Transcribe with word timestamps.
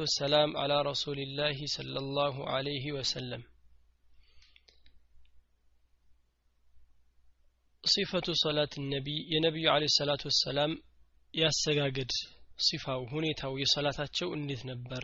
والسلام 0.00 0.50
على 0.56 0.76
رسول 0.82 1.18
الله 1.18 1.58
صلى 1.66 1.98
الله 1.98 2.34
عليه 2.48 2.86
وسلم 2.92 3.42
صفة 7.84 8.26
صلاة 8.44 8.72
النبي 8.78 9.16
የነቢዩ 9.34 9.66
አለ 9.74 9.84
ሰላቱ 9.98 10.22
ወሰላም 10.30 10.72
ያሰጋገድ 11.34 12.12
ሲፋው 12.66 13.00
ሁኔታው 13.12 13.54
የሰላታቸው 13.62 14.28
እንዴት 14.38 14.62
ነበር 14.70 15.02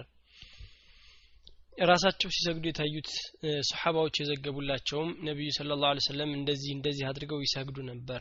ራሳቸው 1.90 2.30
ሲሰግዱ 2.36 2.64
የታዩት 2.70 3.08
ሰሓባዎች 3.71 4.14
የዘገቡላቸውም 4.21 5.11
ነቢዩ 5.29 5.48
ስለ 5.58 5.79
ላሁ 5.84 6.02
ሰለም 6.11 6.32
እንደዚህ 6.39 6.71
እንደዚህ 6.79 7.04
አድርገው 7.12 7.40
ይሰግዱ 7.46 7.79
ነበር 7.93 8.21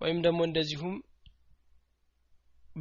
ወይም 0.00 0.20
ደግሞ 0.26 0.40
እንደዚሁም 0.50 0.94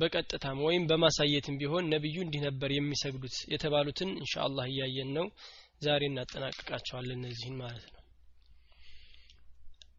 በቀጥታም 0.01 0.59
ወይም 0.67 0.83
በማሳየትም 0.89 1.57
ቢሆን 1.61 1.89
ነቢዩ 1.93 2.17
እንዲህ 2.25 2.41
ነበር 2.47 2.70
የሚሰግዱት 2.73 3.35
የተባሉትን 3.53 4.11
እንሻ 4.20 4.33
አላህ 4.47 4.67
እያየን 4.71 5.09
ነው 5.17 5.25
ዛሬ 5.81 6.01
እናጠናቅቃቸዋለን 6.11 7.20
እነዚህን 7.21 7.57
ማለት 7.63 7.88
ነው 7.88 7.99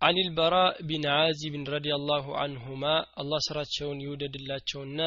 عن 0.02 0.16
البراء 0.18 0.74
بن 0.82 1.02
عازب 1.16 1.54
رضي 1.76 1.92
الله 1.94 2.24
عنهما 2.40 2.94
الله 3.20 3.38
سراتشون 3.48 3.96
يودد 4.00 4.34
اللاتشون 4.36 4.98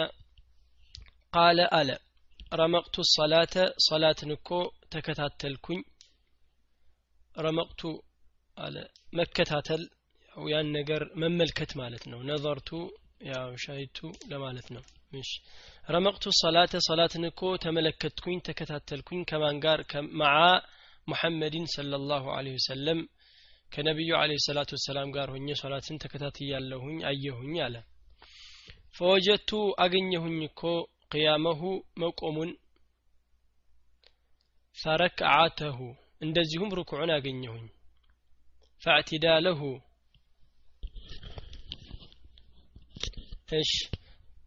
قال 1.34 1.58
ألا 1.78 1.98
رمقت 2.54 2.96
الصلاة 3.00 3.56
صلاة 3.90 4.20
نكو 4.24 4.60
تكتاتلكن 4.92 5.80
رمقت 7.36 7.82
على 8.58 8.82
مكتاتل 9.14 9.82
أو 10.34 10.44
ያን 10.54 10.68
ነገር 10.78 11.02
መመልከት 11.22 11.72
ማለት 11.82 12.04
ነው 12.12 12.20
ነዘርቱ 12.30 12.70
ያው 13.21 13.49
ሻሂቱ 13.57 13.99
ለማለት 14.29 14.69
ነው። 14.75 14.83
እሺ። 15.13 15.31
ረመቅቱ 15.89 16.25
ሰላተ 16.41 16.75
ሰላትን 16.87 17.25
እኮ 17.29 17.41
ተመለከትኩኝ 17.65 18.39
ተከታተልኩኝ። 18.47 19.21
ከማን 19.31 19.57
ጋር? 19.65 19.81
መዓ 20.21 20.37
ሙሐመድን 21.09 21.67
ሰለላሁ 21.75 22.25
ዐለይሂ 22.37 22.57
ወሰለም 22.59 23.01
ከነቢዩ 23.71 24.11
አለ 24.21 24.31
ሰላቱ 24.47 24.71
ወሰላም 24.77 25.09
ጋር 25.17 25.29
ሆኜ 25.35 25.49
ሶላትን 25.63 26.01
ተከታትያለሁኝ 26.03 26.99
አየሁኝ 27.11 27.55
አለ። 27.67 27.77
ፈወጀቱ 28.97 29.51
አገኘሁኝ 29.79 30.39
እኮ 30.49 30.61
ቅያመሁ 31.13 31.61
መቆሙን 32.01 32.51
ፈረክዓተሁ 34.77 35.79
እንደዚሁም 36.23 36.75
ርኩዑን 36.79 37.11
አገኘሁኝ። 37.17 37.67
ፈዕቲዳለሁ 38.83 39.61
እሺ። 43.51 43.73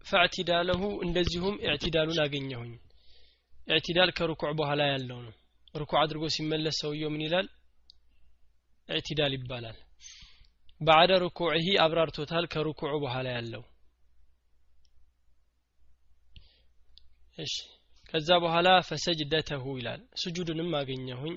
ፈዕቲዳለሁ 0.07 0.81
እንደዚሁም 1.05 1.55
ኢዕቲዳሉን 1.65 2.19
አገኘሁኝ። 2.23 2.73
ኢዕቲዳል 3.67 4.09
ከርኩዕ 4.17 4.51
በኋላ 4.59 4.81
ያለው 4.89 5.19
ነው። 5.25 5.33
ርኩዕ 5.75 5.97
አድርጎ 6.01 6.23
ሲመለስ 6.35 6.75
ሰውየው 6.81 7.11
ምን 7.13 7.21
ይላል? 7.25 7.47
ኢዕቲዳል 8.89 9.33
ይባላል። 9.37 9.77
ባዕደ 10.81 11.11
ርኩዕህ 11.23 11.67
አብራርቶታል 11.83 12.45
ከርኩዑ 12.53 12.93
በኋላ 13.03 13.27
ያለው። 13.37 13.63
እሺ። 17.37 17.53
ከዛ 18.09 18.29
በኋላ 18.43 18.67
ፈሰጅደተሁ 18.87 19.63
ይላል። 19.79 20.01
ስጁድንም 20.21 20.71
አገኘሁኝ። 20.79 21.35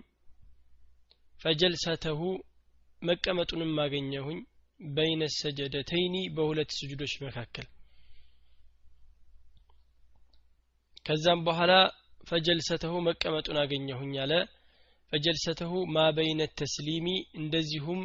ፈጀልሰተሁ 1.41 2.21
መቀመጡንም 3.03 3.73
አገኘሁኝ 3.85 4.39
በይነ 4.81 5.23
ሰጀደተይኒ 5.35 6.17
በሁለት 6.37 6.71
ስጁዶች 6.79 7.15
መካከል። 7.23 7.67
ከዛም 11.07 11.41
በኋላ 11.47 11.73
ፈጀልሰተሁ 12.27 12.93
መቀመጡን 13.07 13.59
አገኘሁኝ 13.63 14.15
አለ። 14.23 14.33
ፈጀልሰተሁ 15.13 15.73
ማ 15.95 16.07
በይነ 16.17 16.43
ተስሊሚ 16.61 17.09
እንደዚሁም 17.41 18.01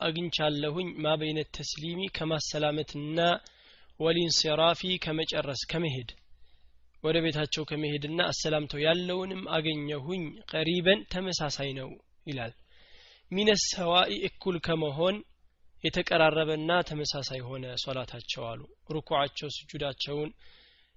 አግኝቻለሁኝ 0.00 0.88
ማ 1.04 1.14
በይነ 1.20 1.40
ተስሊሚ 1.56 2.00
ከማሰላመትና 2.16 3.18
ወሊንሲራፊ 4.00 4.82
ከመጨረስ 5.04 5.62
ከመሄድ 5.70 6.08
ወደ 7.04 7.16
ቤታቸው 7.24 7.64
ከመሄድና 7.70 8.20
አሰላምተው 8.30 8.80
ያለውንም 8.84 9.42
አገኘሁኝ። 9.56 10.22
ቀሪበን 10.50 11.00
ተመሳሳይ 11.12 11.70
ነው 11.78 11.90
ይላል። 12.26 12.52
ሚነ 13.32 13.50
ሰዋኢ 13.66 14.12
እኩል 14.28 14.56
ከመሆን 14.66 15.16
የተቀራረበና 15.84 16.70
ተመሳሳይ 16.88 17.40
ሆነ 17.48 17.64
ሶላታቸው 17.82 18.42
አሉ። 18.50 18.60
ሩኩዓቸው 18.90 19.48
ስጁዳቸውን 19.56 20.30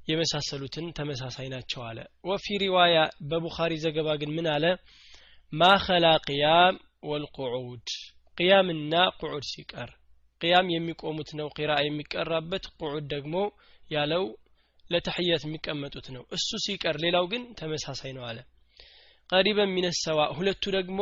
የመሳሰሉትን 0.08 0.86
ተመሳሳይ 0.98 1.48
ናቸው 1.54 1.82
አለ። 1.88 1.98
ወፊ 2.30 2.46
ሪዋያ 2.64 2.98
በቡኻሪ 3.30 3.74
ዘገባ 3.86 4.10
ግን 4.22 4.32
ምን 4.38 4.48
አለ? 4.54 4.66
ማኸላ 5.52 6.06
ቅያም 6.28 6.76
ወልቁዑድ 7.10 7.88
ቅያምና 8.38 8.94
ቁዑድ። 9.20 9.46
ሲቀር 9.52 9.90
ቅያም 10.42 10.68
የሚቆሙት 10.74 11.30
ነው 11.40 11.48
ቂራ 11.58 11.72
የሚቀራበት 11.84 12.66
ቁዑድ 12.80 13.06
ደግሞ 13.14 13.36
ያለው 13.92 14.24
ለተሕያት 14.86 15.44
የሚቀመጡት 15.46 16.08
ነው። 16.16 16.24
እሱ 16.36 16.50
ሲቀር 16.66 16.96
ሌላው 17.06 17.26
ግን 17.32 17.44
ተመሳሳይ 17.60 18.12
ነው 18.18 18.24
አለ። 18.30 18.40
ቀሪበን 19.30 19.74
ሚነሰዋ 19.76 20.20
ሁለቱ 20.38 20.64
ደግሞ 20.78 21.00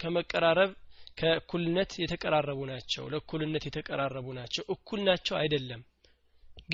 ከመቀራረብ 0.00 0.70
ከእኩልነት 1.19 1.91
የተቀራረቡ 2.03 2.59
ናቸው 2.71 3.03
ለእኩልነት 3.13 3.63
የተቀራረቡ 3.69 4.27
ናቸው 4.39 4.63
እኩል 4.75 5.01
ናቸው 5.09 5.35
አይደለም 5.41 5.81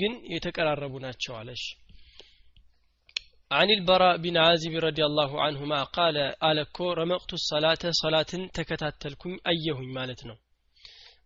ግን 0.00 0.14
የተቀራረቡ 0.36 0.94
ናቸው 1.06 1.34
አለሽ 1.42 1.64
عن 3.58 3.68
البراء 3.70 4.16
بن 4.24 4.34
عازب 4.36 4.74
رضي 4.88 5.04
الله 5.10 5.30
عنهما 5.44 5.80
قال 5.98 6.16
ألكو 6.48 6.86
رمقت 6.92 7.30
الصلاة 7.40 7.82
صلاة 8.02 8.32
تكتاتلكم 8.58 9.32
أيهن 9.52 9.88
مالتنا 9.98 10.34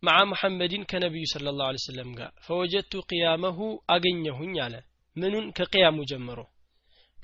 مع 0.07 0.17
محمد 0.33 0.75
كنبي 0.91 1.25
صلى 1.35 1.49
الله 1.53 1.67
عليه 1.71 1.83
وسلم 1.85 2.09
قال 2.19 2.33
فوجدت 2.47 2.95
قيامه 3.13 3.59
أغنيهن 3.95 4.55
على 4.65 4.81
منن 5.21 5.45
كقيام 5.59 5.97
جمره 6.11 6.47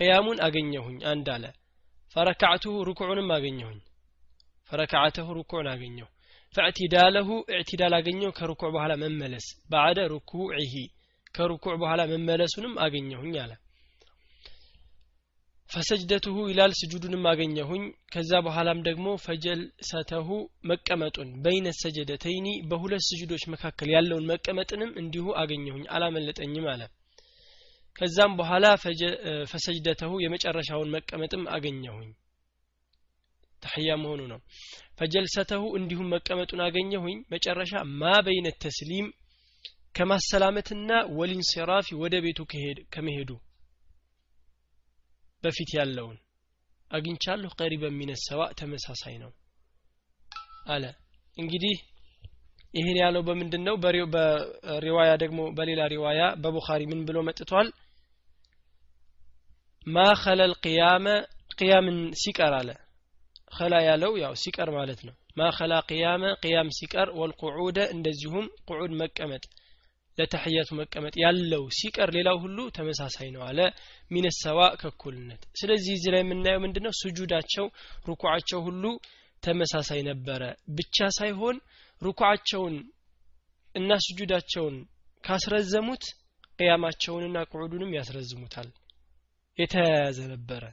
قيام 0.01 0.27
أغنيهن 0.47 0.97
أندال 1.13 1.45
فركعته 2.15 2.75
ركوع 2.89 3.09
ما 3.31 3.37
أغنيهن 3.41 3.81
ረክዓተሁ 4.74 5.28
ሩኩዕን 5.38 5.68
አገኘው 5.72 6.08
ፈዕትዳለሁ 6.56 7.28
እዕትዳል 7.52 7.94
አገኘው 7.98 8.32
ከሩኩዕ 8.38 8.70
በኋላ 8.76 8.94
መመለስ። 9.04 9.46
ባዕደ 9.72 10.00
ሩኩዕሂ 10.12 10.74
ከሩኩዕ 11.36 11.76
በኋላ 11.82 12.02
መመለሱንም 12.12 12.74
አገኘሁኝ 12.86 13.36
አለ። 13.44 13.52
ፈሰጅደትሁ 15.70 16.36
ይላል 16.50 16.72
ስጁዱንም 16.80 17.24
አገኘሁኝ። 17.30 17.84
ከዛ 18.14 18.32
በኋላም 18.46 18.80
ደግሞ 18.88 19.06
ፈጀልሰተሁ 19.24 20.28
መቀመጡን 20.70 21.30
በይነ 21.46 21.68
ሰጀደተይኒ 21.80 22.48
በሁለት 22.70 23.04
ስጁዶች 23.08 23.46
መካከል 23.54 23.90
ያለውን 23.96 24.28
መቀመጥንም 24.32 24.92
እንዲሁ 25.02 25.26
አገኘሁኝ 25.42 25.86
አላመለጠኝም 25.96 26.68
አለ። 26.74 26.84
ከዛም 27.96 28.32
በኋላ 28.40 28.66
ፈሰጅደተሁ 29.52 30.12
የመጨረሻውን 30.22 30.94
መቀመጥም 30.96 31.44
አገኘሁኝ። 31.56 32.12
ተሕያ 33.64 33.92
መሆኑ 34.02 34.22
ነው። 34.32 34.40
ፈጀልሰተሁ 35.00 35.64
እንዲሁም 35.78 36.12
መቀመጡን 36.14 36.62
አገኘሁኝ። 36.66 37.18
መጨረሻ 37.34 37.72
ማ 38.00 38.12
በይነ 38.26 38.48
ተስሊም 38.64 39.08
ከማሰላመትና 39.96 40.90
ወሊንሲራፊ 41.18 41.88
ወደ 42.02 42.16
ቤቱ 42.26 42.40
ከመሄዱ 42.94 43.32
በፊት 45.44 45.72
ያለውን 45.78 46.18
አግኝቻለሁ። 46.92 47.52
ቀሪበ 47.60 47.84
ሚነሰዋ 47.98 48.42
ተመሳሳይ 48.60 49.16
ነው 49.24 49.32
አለ። 50.68 50.84
እንግዲህ 51.38 51.76
ይህን 52.74 52.98
ያለው 53.02 53.22
በምንድን 53.28 53.64
ነው 53.68 53.76
በሪዋያ 53.84 55.12
ደግሞ 55.24 55.40
በሌላ 55.58 55.82
ሪዋያ 55.94 56.22
በቡኻሪ 56.44 56.82
ምን 56.92 57.02
ብሎ 57.08 57.18
መጥቷል? 57.28 57.68
ማ 59.88 60.06
ኸለል 60.22 60.54
ቅያመ 60.64 61.06
ቅያምን 61.58 61.98
ሲቀር 62.22 62.54
አለ 62.60 62.70
ከላ 63.54 63.74
ያለው 63.86 64.14
ያው 64.22 64.34
ሲቀር 64.42 64.70
ማለት 64.76 65.02
ነው። 65.08 65.16
ማ 65.38 65.50
ኸላ 65.58 65.74
ቅያመ 65.90 66.24
ቅያም 66.44 66.70
ሲቀር 66.78 67.08
ወልቁዑደ 67.20 67.80
እንደዚሁም 67.96 68.46
ቁዑድ 68.70 68.92
መቀመጥ 69.02 69.44
ለተሕያቱ 70.18 70.70
መቀመጥ 70.80 71.14
ያለው 71.24 71.64
ሲቀር 71.78 72.10
ሌላው 72.16 72.38
ሁሉ 72.44 72.58
ተመሳሳይ 72.76 73.30
ነው 73.36 73.44
አለ 73.48 73.60
ሚነሰዋ 74.12 74.60
ከኩልነት 74.82 75.42
ስለዚህ 75.60 75.94
እዚህ 75.98 76.10
ላይ 76.14 76.22
የምናየው 76.24 76.62
ምንድነው? 76.66 76.94
ስጁዳቸው 77.02 77.66
ሩኩዓቸው 78.08 78.60
ሁሉ 78.68 78.84
ተመሳሳይ 79.44 80.02
ነበረ። 80.10 80.42
ብቻ 80.76 81.08
ሳይሆን 81.18 81.56
ሩኩዓቸውን 82.02 82.76
እና 83.76 83.92
ስጁዳቸውን 84.06 84.76
ካስረዘሙት 85.24 86.04
ቅያማቸውንና 86.60 87.38
ቁዑዱንም 87.52 87.92
ያስረዝሙታል። 87.98 88.70
የተያያዘ 89.58 90.20
ነበረ 90.32 90.64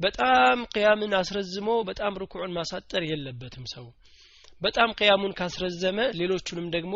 በጣም 0.00 0.58
ቅያምን 0.72 1.12
አስረዝሞ 1.18 1.68
በጣም 1.88 2.18
ርኩዑን 2.22 2.54
ማሳጠር 2.56 3.02
የለበትም 3.06 3.66
ሰው። 3.74 3.86
በጣም 4.62 4.90
ቅያሙን 4.98 5.36
ካስረዘመ 5.38 5.98
ሌሎቹንም 6.20 6.66
ደግሞ 6.76 6.94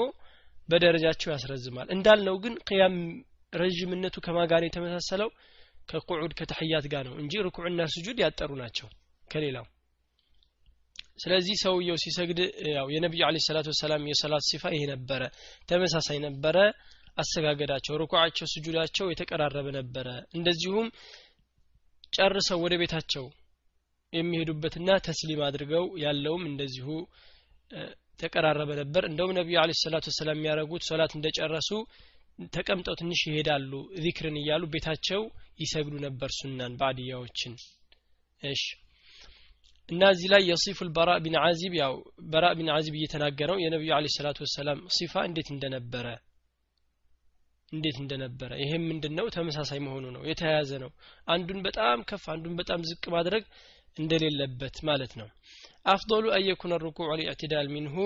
በደረጃቸው 0.69 1.31
ያስረዝማል። 1.35 1.89
እንዳልነው 1.97 2.37
ግን 2.45 2.55
ቅያም 2.69 2.97
ረዥምነቱ 3.53 4.17
ከማጋር 4.27 4.63
የተመሳሰለው? 4.65 5.31
ከቁዑድ 5.91 6.33
ከተሕያት 6.39 6.87
ጋር 6.93 7.05
ነው 7.09 7.15
እንጂ 7.23 7.35
ርኩዕና 7.47 7.83
ስጁድ 7.93 8.19
ያጠሩ 8.25 8.51
ናቸው 8.63 8.89
ከሌላው። 9.29 9.67
ስለዚህ 11.23 11.55
ሰውየው 11.63 11.97
ሲሰግድ 12.03 12.41
ያው 12.75 12.87
የነቢዩ 12.95 13.23
አለ 13.29 13.37
ሰላት 13.47 13.67
ወሰላም 13.73 14.03
የሰላት 14.11 14.45
ሲፋ 14.49 14.65
ይሄ 14.75 14.83
ነበረ 14.93 15.23
ተመሳሳይ 15.71 16.19
ነበረ 16.27 16.57
አሰጋገዳቸው 17.19 17.95
ርኩዓቸው 18.03 18.47
ስጁዳቸው 18.53 19.07
የተቀራረበ 19.13 19.69
ነበረ። 19.79 20.09
እንደዚሁም 20.39 20.87
ጨርሰው 22.13 22.59
ወደ 22.65 22.75
ቤታቸው 22.81 23.25
የሚሄዱበትና 24.13 24.91
ተስሊም 25.07 25.41
አድርገው 25.47 25.87
ያለውም 26.05 26.45
እንደዚሁ 26.51 26.87
ተቀራረበ 28.21 28.71
ነበር። 28.81 29.03
እንደውም 29.09 29.35
ነቢዩ 29.39 29.57
አለ 29.63 29.73
ሰላት 29.81 30.07
ወሰላም 30.11 30.39
የሚያደረጉት 30.39 30.83
ሶላት 30.89 31.13
እንደጨረሱ 31.17 31.71
ተቀምጠው 32.55 32.95
ትንሽ 33.01 33.21
ይሄዳሉ 33.29 33.73
ዚክርን 34.05 34.37
እያሉ 34.41 34.65
ቤታቸው 34.73 35.23
ይሰግዱ 35.63 35.95
ነበር 36.07 36.31
ሱናን 36.39 36.75
ባዕድያዎችን። 36.81 37.55
እሺ። 38.43 38.63
እና 39.89 40.03
እዚህ 40.15 40.29
ላይ 40.33 40.43
የሲፉ 40.49 40.79
ልበራ 40.89 41.11
ቢን 41.25 41.37
አዚብ 41.43 41.75
ያው 41.81 41.95
በራ 42.33 42.47
ቢን 42.59 42.69
አዚብ 42.75 42.95
እየተናገረው 42.99 43.59
የነቢዩ 43.63 43.93
አለ 43.97 44.07
ሰላቱ 44.17 44.39
ወሰላም 44.47 44.81
ሲፋ 44.97 45.23
እንዴት 45.29 45.49
እንደነበረ 45.55 46.07
እንዴት 47.73 47.97
እንደነበረ። 48.01 48.51
ይሄም 48.63 48.85
ምንድን 48.91 49.15
ነው 49.19 49.27
ተመሳሳይ 49.29 49.81
መሆኑ 49.87 50.05
ነው 50.17 50.23
የተያያዘ 50.31 50.71
ነው። 50.85 50.91
አንዱን 51.29 51.61
በጣም 51.67 52.05
ከፍ 52.11 52.25
አንዱን 52.35 52.55
በጣም 52.57 52.87
ዝቅ 52.91 53.05
ማድረግ 53.17 53.45
እንደሌለበት 53.97 54.77
ማለት 54.83 55.13
ነው። 55.17 55.29
አፍضሉ 55.87 56.25
አየኩነ 56.37 56.75
ሩኩዕ 56.85 57.09
ልኢዕትዳል 57.19 57.69
ሚንሁ 57.75 57.97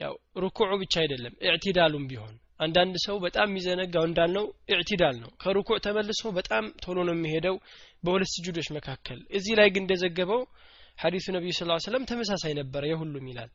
ያው 0.00 0.14
ሩኩዑ 0.36 0.70
ብቻ 0.82 0.94
አይደለም 1.02 1.34
ኢዕቲዳሉም 1.46 2.04
ቢሆን። 2.10 2.34
አንዳንድ 2.60 2.94
ሰው 3.04 3.16
በጣም 3.18 3.48
የሚዘነጋው 3.50 4.04
እንዳልነው 4.08 4.44
ኢዕቲዳል 4.68 5.16
ነው። 5.22 5.30
ከሩኩዕ 5.42 5.78
ተመልሶ 5.78 6.30
በጣም 6.38 6.64
ቶሎ 6.84 6.98
ነው 7.08 7.14
የሚሄደው 7.16 7.56
በሁለት 8.04 8.30
ስጁዶች 8.34 8.68
መካከል። 8.70 9.18
እዚህ 9.30 9.54
ላይ 9.60 9.68
ግን 9.74 9.82
እንደዘገበው 9.84 10.42
ሐዲሱ 10.98 11.26
ነቢዩ 11.36 11.52
ስ 11.52 11.64
ሰለም 11.86 12.04
ተመሳሳይ 12.04 12.52
ነበረ 12.54 12.82
የሁሉም 12.88 13.28
ይላል 13.30 13.50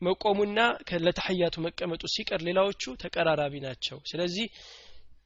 መቆሙና 0.00 0.58
ለተሐያቱ 1.04 1.56
መቀመጡ 1.66 2.02
ሲቀር 2.14 2.40
ሌላዎቹ 2.48 2.94
ተቀራራቢ 3.02 3.54
ናቸው። 3.66 3.98
ስለዚህ 4.10 4.46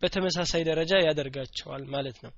በተመሳሳይ 0.02 0.62
ደረጃ 0.68 0.92
ያደርጋቸዋል 1.06 1.82
ማለት 1.94 2.18
ነው። 2.24 2.32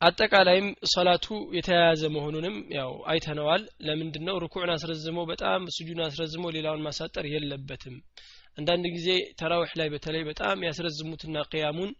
አጠቃላይም 0.00 0.66
ሶላቱ 0.92 1.26
የተያያዘ 1.56 2.02
መሆኑንም 2.16 2.56
ያው 2.76 2.90
አይተነዋል። 3.06 3.62
ለምንድን 3.86 4.24
ነው 4.28 4.36
ሩኩዕን 4.44 4.72
አስረዝሞ 4.74 5.18
በጣም 5.30 5.62
ስጁን 5.76 6.00
አስረዝሞ 6.06 6.44
ሌላውን 6.56 6.84
ማሳጠር 6.86 7.26
የለበትም። 7.30 7.96
አንዳንድ 8.58 8.84
ጊዜ 8.96 9.08
ተራዊሕ 9.40 9.70
ላይ 9.80 9.88
በተለይ 9.94 10.22
በጣም 10.28 10.64
ያስረዝሙትና 10.68 11.36
ቅያሙን 11.50 11.92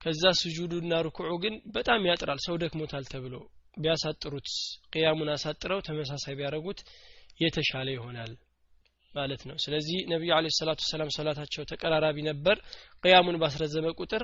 ከዛ 0.00 0.24
ስጁዱና 0.40 0.94
ሩኩዑ 1.06 1.32
ግን 1.44 1.54
በጣም 1.74 2.06
ያጥራል 2.10 2.40
ሰው 2.46 2.56
ደክሞታል 2.62 3.04
ተብሎ 3.12 3.34
ቢያሳጥሩት 3.83 4.47
ቅያሙን 4.93 5.29
አሳጥረው 5.35 5.79
ተመሳሳይ 5.87 6.33
ቢያደረጉት 6.39 6.79
የተሻለ 7.43 7.87
ይሆናል 7.97 8.31
ማለት 9.13 9.41
ነው 9.49 9.55
ስለዚህ 9.63 9.97
ነቢዩ 10.11 10.31
አለ 10.37 10.47
ሰላቱ 10.57 10.81
ሰላም 10.91 11.09
ሰላታቸው 11.17 11.63
ተቀራራቢ 11.71 12.17
ነበር 12.29 12.57
ቅያሙን 13.03 13.39
ባስረዘመ 13.41 13.87
ቁጥር 14.01 14.23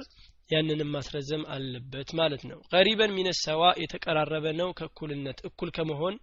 ያንንም 0.49 0.91
ማስረዘም 0.95 1.43
አለበት 1.53 2.09
ማለት 2.19 2.43
ነው 2.49 2.59
ቀሪበን 2.73 3.13
ሚነ 3.17 3.29
ሰዋ 3.45 3.63
የተቀራረበ 3.83 4.45
ነው 4.61 4.69
ከእኩልነት 4.79 5.39
እኩል 5.49 5.71
ከመሆን 5.77 6.15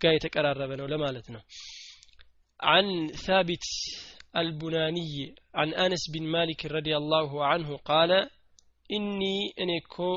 ጋር 0.00 0.12
የተቀራረበ 0.16 0.72
ነው 0.80 0.88
ለማለት 0.94 1.28
ነው 1.36 1.42
عن 2.60 2.86
ثابت 3.26 3.66
البناني 4.36 5.34
عن 5.54 5.68
أنس 5.74 6.02
بن 6.14 6.24
مالك 6.26 6.60
رضي 6.66 6.96
الله 6.96 7.30
عنه 7.44 7.76
قال 7.90 8.10
إني 8.90 9.36
أنيكو 9.60 10.10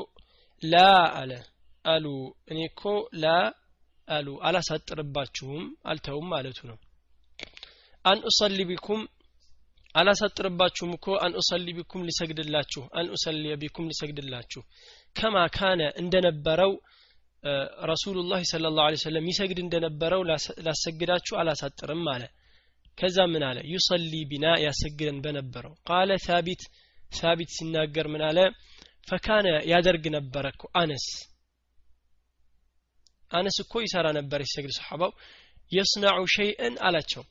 لا 0.62 0.92
ألا 1.20 1.40
አሉ። 1.89 2.05
እኔ 2.51 2.59
እኮ 2.69 2.83
ላ 3.17 3.27
አሉ። 4.07 4.27
አላሳጥርባችሁም 4.47 5.63
አልተውም 5.85 6.27
ማለቱ 6.33 6.59
ነው። 6.69 6.77
አን 8.05 8.19
ኡሰሊ 8.29 8.59
ቢኩም 8.69 9.01
አላሳጥርባችሁም 9.95 10.91
እኮ 10.97 11.07
አን 11.23 11.33
ኡሰሊ 11.39 11.67
ቢኩም 11.77 12.01
ሊሰግድላችሁ 12.07 12.83
አን 12.97 13.07
ኡሰሊ 13.15 13.53
ቢኩም 13.61 13.87
ሊሰግድላችሁ። 13.91 14.61
ከማ 15.15 15.37
ካነ 15.55 15.81
እንደነበረው 16.01 16.73
ረሱሉላህ 17.89 18.41
ስለ 18.49 18.69
ላሁ 18.77 18.95
ሰለም 19.03 19.27
ይሰግድ 19.31 19.59
እንደነበረው 19.63 20.21
ላሰግዳችሁ 20.65 21.35
አላሳጥርም 21.41 22.03
አለ። 22.13 22.23
ከዛ 22.97 23.17
ምን 23.31 23.43
አለ? 23.49 23.57
ዩሰሊ 23.71 24.13
ቢና 24.29 24.45
ያሰግደን 24.63 25.17
በነበረው። 25.25 25.73
ቃለ 25.89 26.09
ሳቢት 26.25 26.61
ሳቢት 27.11 27.51
ሲናገር 27.57 28.07
ምን 28.13 28.23
አለ? 28.29 28.39
ፈካነ 29.07 29.47
ያደርግ 29.71 30.03
ነበረ 30.15 30.45
እኮ 30.53 30.63
አነስ 30.81 31.05
አነስ 33.31 33.57
እኮ 33.63 33.81
ይሰራ 33.83 34.07
ነበር 34.17 34.39
ሲሰግድ 34.45 34.71
ሰሓባው። 34.77 35.11
የስናዑ 35.71 36.19
ሸይእን 36.35 36.75
አላቸው። 36.87 37.23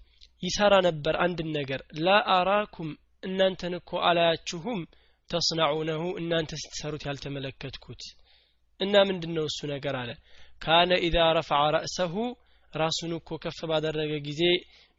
ይሰራ 0.42 0.74
ነበር 0.88 1.14
አንድን 1.24 1.48
ነገር። 1.58 1.80
ላ 1.98 2.16
እናንተን 3.22 3.74
እኮ 3.78 3.90
አላያችሁም። 4.08 4.80
ተስናዑነሁ 5.30 6.02
እናንተ 6.20 6.52
ስትሰሩት 6.60 7.02
ያልተመለከትኩት። 7.08 8.02
እና 8.80 8.94
ምንድን 9.08 9.32
ነው 9.36 9.44
እሱ 9.48 9.60
ነገር 9.72 9.94
አለ። 10.00 10.10
ካነ 10.62 10.90
ኢዛ 11.06 11.16
ረፈዐ 11.36 11.62
ረእሰሁ 11.74 12.14
ራሱን 12.72 13.12
እኮ 13.18 13.38
ከፍ 13.44 13.58
ባደረገ 13.70 14.12
ጊዜ 14.26 14.42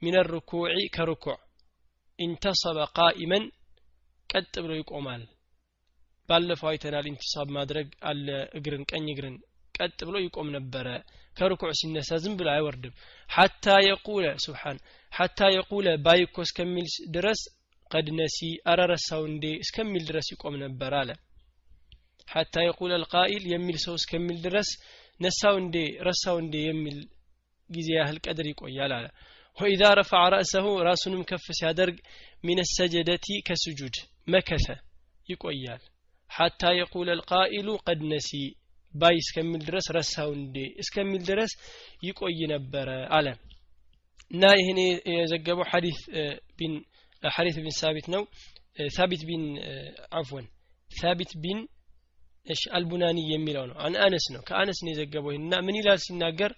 ሚን 0.02 0.16
ርኩዕ 0.30 0.64
ከርኩዕ። 0.96 1.38
ኢንተሰበ 2.20 2.78
ቃኢመን 2.98 3.44
ቀጥ 4.30 4.54
ብሎ 4.64 4.72
ይቆማል። 4.78 5.24
ባለፈው 6.30 6.70
አይተናል 6.72 7.06
ኢንቲሳብ 7.12 7.48
ማድረግ 7.58 7.88
አለ 8.10 8.28
እግርን 8.58 8.84
ቀኝ 8.92 9.06
እግርን 9.14 9.38
ቀጥ 9.80 10.00
ብሎ 10.08 10.16
ይቆም 10.24 10.50
ነበረ። 10.58 10.88
ከርኩዕ 11.38 11.72
ሲነሳ 11.80 12.10
ዝም 12.24 12.34
ብሎ 12.40 12.48
አይወርድም። 12.54 12.94
ሐታ 13.30 13.66
የቁለ 13.88 14.26
ስብሓን 14.46 14.78
ሐታ 15.12 15.40
የቁለ 15.56 15.88
ባይኮ 16.06 16.36
እስከሚል 16.48 16.88
ድረስ 17.16 17.42
ቀድ 17.92 18.08
ነሲ 18.18 18.40
አረረሳው 18.72 19.22
እንዴ 19.30 19.46
እስከሚል 19.64 20.04
ድረስ 20.10 20.28
ይቆም 20.34 20.56
ነበር 20.64 20.94
አለ። 21.00 21.10
ሐታ 22.28 22.56
የቁለ 22.66 22.92
ልቃኢል 23.04 23.44
የሚል 23.54 23.78
ሰው 23.86 23.94
እስከሚል 24.00 24.38
ድረስ 24.46 24.70
ረሳው 25.20 25.56
እንዴ 25.62 25.78
ረሳው 26.08 26.36
እንዴ 26.44 26.56
የሚል 26.66 26.98
ጊዜ 27.70 27.90
ያህል 27.98 28.18
ቀድር 28.26 28.48
ይቆያል 28.52 28.92
አለ። 28.98 29.08
وإذا 29.58 29.84
رفع 30.00 30.22
رأسه 30.34 30.68
ራሱንም 30.88 31.22
ከፍ 31.30 31.46
ሲያደርግ 31.58 31.98
من 32.44 32.60
السجدة 32.76 33.28
ከስጁድ 33.48 33.96
مكث 34.28 34.68
ይቆያል። 35.28 35.82
حتى 36.30 36.72
يقول 36.80 37.10
القائل 37.20 37.70
قد 37.86 38.02
نسي 38.12 38.30
ባይ 38.94 39.16
እስከሚል 39.24 39.62
ድረስ 39.68 39.88
ረሳው 39.96 40.30
እንዴ? 40.38 40.56
እስከሚል 40.84 41.22
ድረስ 41.30 41.52
ይቆይ 42.04 42.40
ነበረ 42.54 42.88
አለ። 43.18 43.28
እና 44.32 44.44
ይህን 44.60 44.80
የዘገበው 45.14 45.66
ሐዲስ 45.72 46.00
ቢን 46.58 46.74
ሐዲስ 47.24 47.56
ቢን 47.58 47.76
ሳቢት 47.80 48.08
ነው። 48.14 48.24
ሳቢት 48.90 49.22
ቢን 49.30 49.44
አፍወን 50.18 50.46
ሳቢት 50.90 51.32
ቢን 51.44 51.60
እሺ 52.48 52.62
አልቡናኒ 52.78 53.18
የሚለው 53.32 53.66
ነው። 53.70 53.76
عن 53.86 53.96
أنس 54.06 54.26
ነው። 54.36 54.42
ከአነስ 54.48 54.80
ነው 54.84 54.92
የዘገበው 54.92 55.32
ይህና 55.34 55.54
ምን 55.66 55.78
ይላል 55.80 56.00
ሲናገር? 56.06 56.52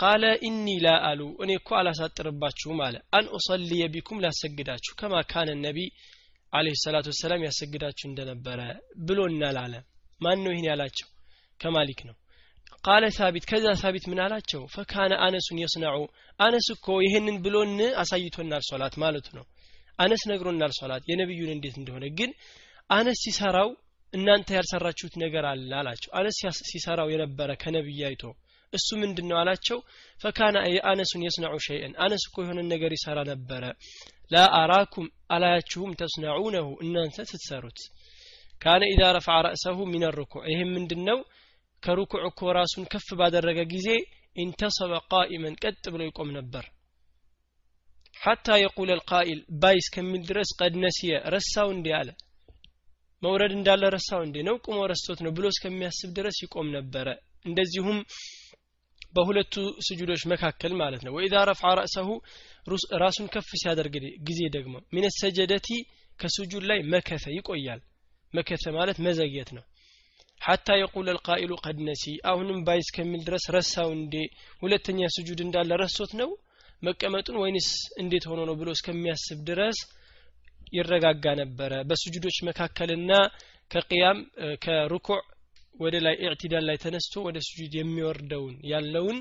قال 0.00 0.24
إني 0.46 0.66
لا 0.84 0.88
آلو 1.08 1.20
እኔ 1.44 1.50
እኮ 1.60 1.70
አላሳጥርባችሁም 1.78 2.80
አለ። 2.86 2.96
أن 3.16 3.26
أصلي 3.36 3.84
بكم 3.94 4.20
ላሰግዳችሁ 4.24 4.92
كما 5.00 5.22
كان 5.32 5.50
النبي 5.64 5.78
عليه 6.52 6.76
الصلاة 6.84 7.06
والسلام 7.12 7.44
ያሰግዳችሁ 7.46 8.06
እንደነበረ 8.08 8.60
ብሎናል 9.06 9.58
አለ። 9.64 9.74
ማን 10.20 10.38
ነው 10.44 10.52
ይህን 10.54 10.68
ያላቸው 10.70 11.08
ከማሊክ 11.60 12.00
ነው። 12.08 12.16
قال 12.84 13.04
ثابت 13.16 13.44
ከዛ 13.50 13.66
ሳቢት 13.82 14.04
ምን 14.10 14.18
አላቸው? 14.24 14.62
فكان 14.74 15.12
أنس 15.26 15.58
يصنع። 15.62 15.98
አነስ 16.40 16.66
እኮ 16.74 16.86
ይህንን 17.04 17.36
ብሎን 17.44 17.72
አሳይቶናል 18.00 18.62
ሶላት 18.70 18.94
ማለቱ 19.02 19.26
ነው። 19.38 19.44
አነስ 19.98 20.22
ነግሮናል 20.30 20.72
ሶላት። 20.78 21.02
የነቢዩን 21.10 21.52
እንዴት 21.54 21.76
እንደሆነ 21.80 22.04
ግን 22.18 22.30
አነስ 22.90 23.18
ሲሰራው 23.24 23.68
እናንተ 24.14 24.48
ያልሰራችሁት 24.56 25.14
ነገር 25.22 25.44
አለ 25.50 25.70
አላቸው። 25.80 26.10
አነስ 26.18 26.38
ሲሰራው 26.70 27.08
የነበረ 27.12 27.50
ከነቢይ 27.62 28.02
አይቶ 28.08 28.22
እሱ 28.72 28.88
ምንድን 29.00 29.26
ነው 29.30 29.36
አላቸው? 29.40 29.78
فكان 30.18 30.56
أنس 30.74 31.22
يصنع 31.26 31.56
شيئا 31.66 31.92
አነስ 32.04 32.22
እኮ 32.28 32.36
የሆነን 32.44 32.68
ነገር 32.72 32.92
ይሰራ 32.96 33.18
ነበረ። 33.30 33.64
لا 34.30 34.44
أراكم 34.60 35.06
አላያችሁም 35.34 35.92
تصنعونه 36.00 36.68
እናንተ 36.84 37.16
ስትሰሩት። 37.30 37.80
كان 38.60 38.82
إذا 38.92 39.02
رفع 39.16 39.36
رأسه 39.46 39.78
من 39.92 40.04
الركوع 40.18 40.42
ይህም 40.52 40.70
ምንድን 40.76 41.02
ነው 41.08 41.18
ከሩኩዕ 41.84 42.22
እኮ 42.28 42.52
ራሱን 42.58 42.84
ከፍ 42.92 43.08
ባደረገ 43.18 43.60
ጊዜ 43.72 43.88
انتصب 44.36 44.92
قائما 45.10 45.54
ቀጥ 45.62 45.84
ብሎ 45.92 46.02
ይቆም 46.06 46.30
ነበር። 46.36 46.64
حتى 48.16 48.56
يقول 48.60 48.90
القائل 48.92 49.40
ባይ 49.62 49.76
እስከሚል 49.82 50.22
ድረስ 50.28 50.50
قد 50.60 50.74
نسي 50.84 51.14
ረሳው 51.34 51.68
እንዴ 51.74 51.88
አለ። 51.98 52.08
መውረድ 53.22 53.52
እንዳለ 53.56 53.82
ረሳው 53.94 54.20
እንዴ? 54.24 54.36
ነው 54.48 54.56
ቁሞ 54.64 54.78
ረስቶት 54.92 55.18
ነው 55.24 55.32
ብሎ 55.36 55.44
እስከሚያስብ 55.52 56.10
ድረስ 56.18 56.36
ይቆም 56.44 56.68
ነበረ። 56.76 57.06
እንደዚሁም 57.46 57.98
በሁለቱ 59.14 59.54
ስጁዶች 59.86 60.22
መካከል 60.32 60.72
ማለት 60.80 61.02
ነው። 61.06 61.12
وإذا 61.16 61.34
رفع 61.50 61.70
رأسه 61.78 62.08
ራሱን 63.02 63.26
ከፍ 63.34 63.50
ሲያደርግ 63.62 63.94
ጊዜ 64.28 64.40
ደግሞ 64.56 64.74
من 64.94 65.06
السجدة 65.20 65.68
ከስጁድ 66.18 66.64
ላይ 66.70 66.80
مكث 66.94 67.24
ይቆያል። 67.36 67.80
مكث 68.32 68.64
ማለት 68.76 68.98
መዘግየት 69.06 69.50
ነው 69.56 69.64
حتى 70.44 70.68
يقول 70.78 71.06
القائل 71.12 71.52
قد 71.64 71.78
نسي 71.86 72.02
አሁንም 72.30 72.58
ባይ 72.66 72.80
እስከሚል 72.84 73.22
ድረስ 73.28 73.44
ረሳው 73.56 73.90
እንዴ? 73.96 74.14
ሁለተኛ 74.62 75.00
ስጁድ 75.16 75.40
እንዳለ 75.44 75.70
ረስቶት 75.82 76.12
ነው? 76.20 76.30
መቀመጡን 76.82 77.36
ወይንስ 77.42 77.68
እንዴት 78.02 78.24
ሆኖ 78.30 78.40
ነው 78.48 78.56
ብሎ 78.60 78.68
እስከሚያስብ 78.76 79.38
ድረስ 79.50 79.78
ይረጋጋ 80.74 81.24
ነበረ። 81.40 81.72
በስጁዶች 81.88 82.36
መካከልና 82.48 83.10
ከቅያም 83.70 84.18
ከሩኩዕ 84.64 85.20
ወደ 85.74 85.94
ላይ 86.04 86.14
اعتدال 86.24 86.64
ላይ 86.68 86.76
ተነስቶ 86.82 87.22
ወደ 87.26 87.38
ስጁድ 87.46 87.72
የሚወርደውን 87.76 88.54
ያለውን 88.72 89.16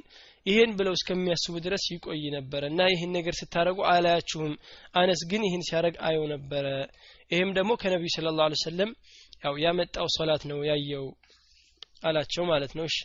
ይሄን 0.45 0.71
ብለው 0.79 0.93
እስከሚያስቡ 0.97 1.53
ድረስ 1.65 1.83
ይቆይ 1.93 2.23
ነበረ። 2.35 2.61
እና 2.71 2.81
ይህን 2.91 3.11
ነገር 3.17 3.33
ስታደረጉ 3.39 3.79
አላያችሁም። 3.91 4.53
አነስ 4.93 5.21
ግን 5.31 5.43
ይህን 5.47 5.63
ሲያደረግ 5.67 5.95
አየው 6.07 6.25
ነበረ። 6.33 6.65
ይህም 7.31 7.51
ደግሞ 7.57 7.71
ከነቢዩ 7.81 8.11
صلى 8.15 8.33
الله 8.39 8.47
عليه 8.47 8.57
وسلم 8.63 8.89
ያው 9.44 9.54
ያመጣው 9.64 10.06
ሶላት 10.16 10.42
ነው 10.50 10.58
ያየው 10.70 11.06
አላቸው 12.08 12.44
ማለት 12.50 12.72
ነው 12.78 12.84
እሺ 12.88 12.96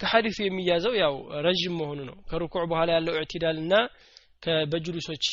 ከሐዲሱ 0.00 0.38
የሚያዘው 0.44 0.94
ያው 1.02 1.14
ረዥም 1.46 1.74
መሆኑ 1.80 2.00
ነው 2.10 2.16
ከሩኩዕ 2.30 2.62
በኋላ 2.72 2.90
ያለው 2.98 3.16
ኢዕቲዳል 3.20 3.58
እና 3.64 3.74
በጁሉሶች 4.72 5.24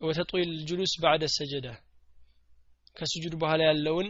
ወተጦይል 0.00 0.52
ጁሉስ 0.68 0.92
ባዕደ 1.02 1.24
ሰጀዳ 1.36 1.68
ከስጁድ 2.96 3.34
በኋላ 3.42 3.60
ያለውን 3.70 4.08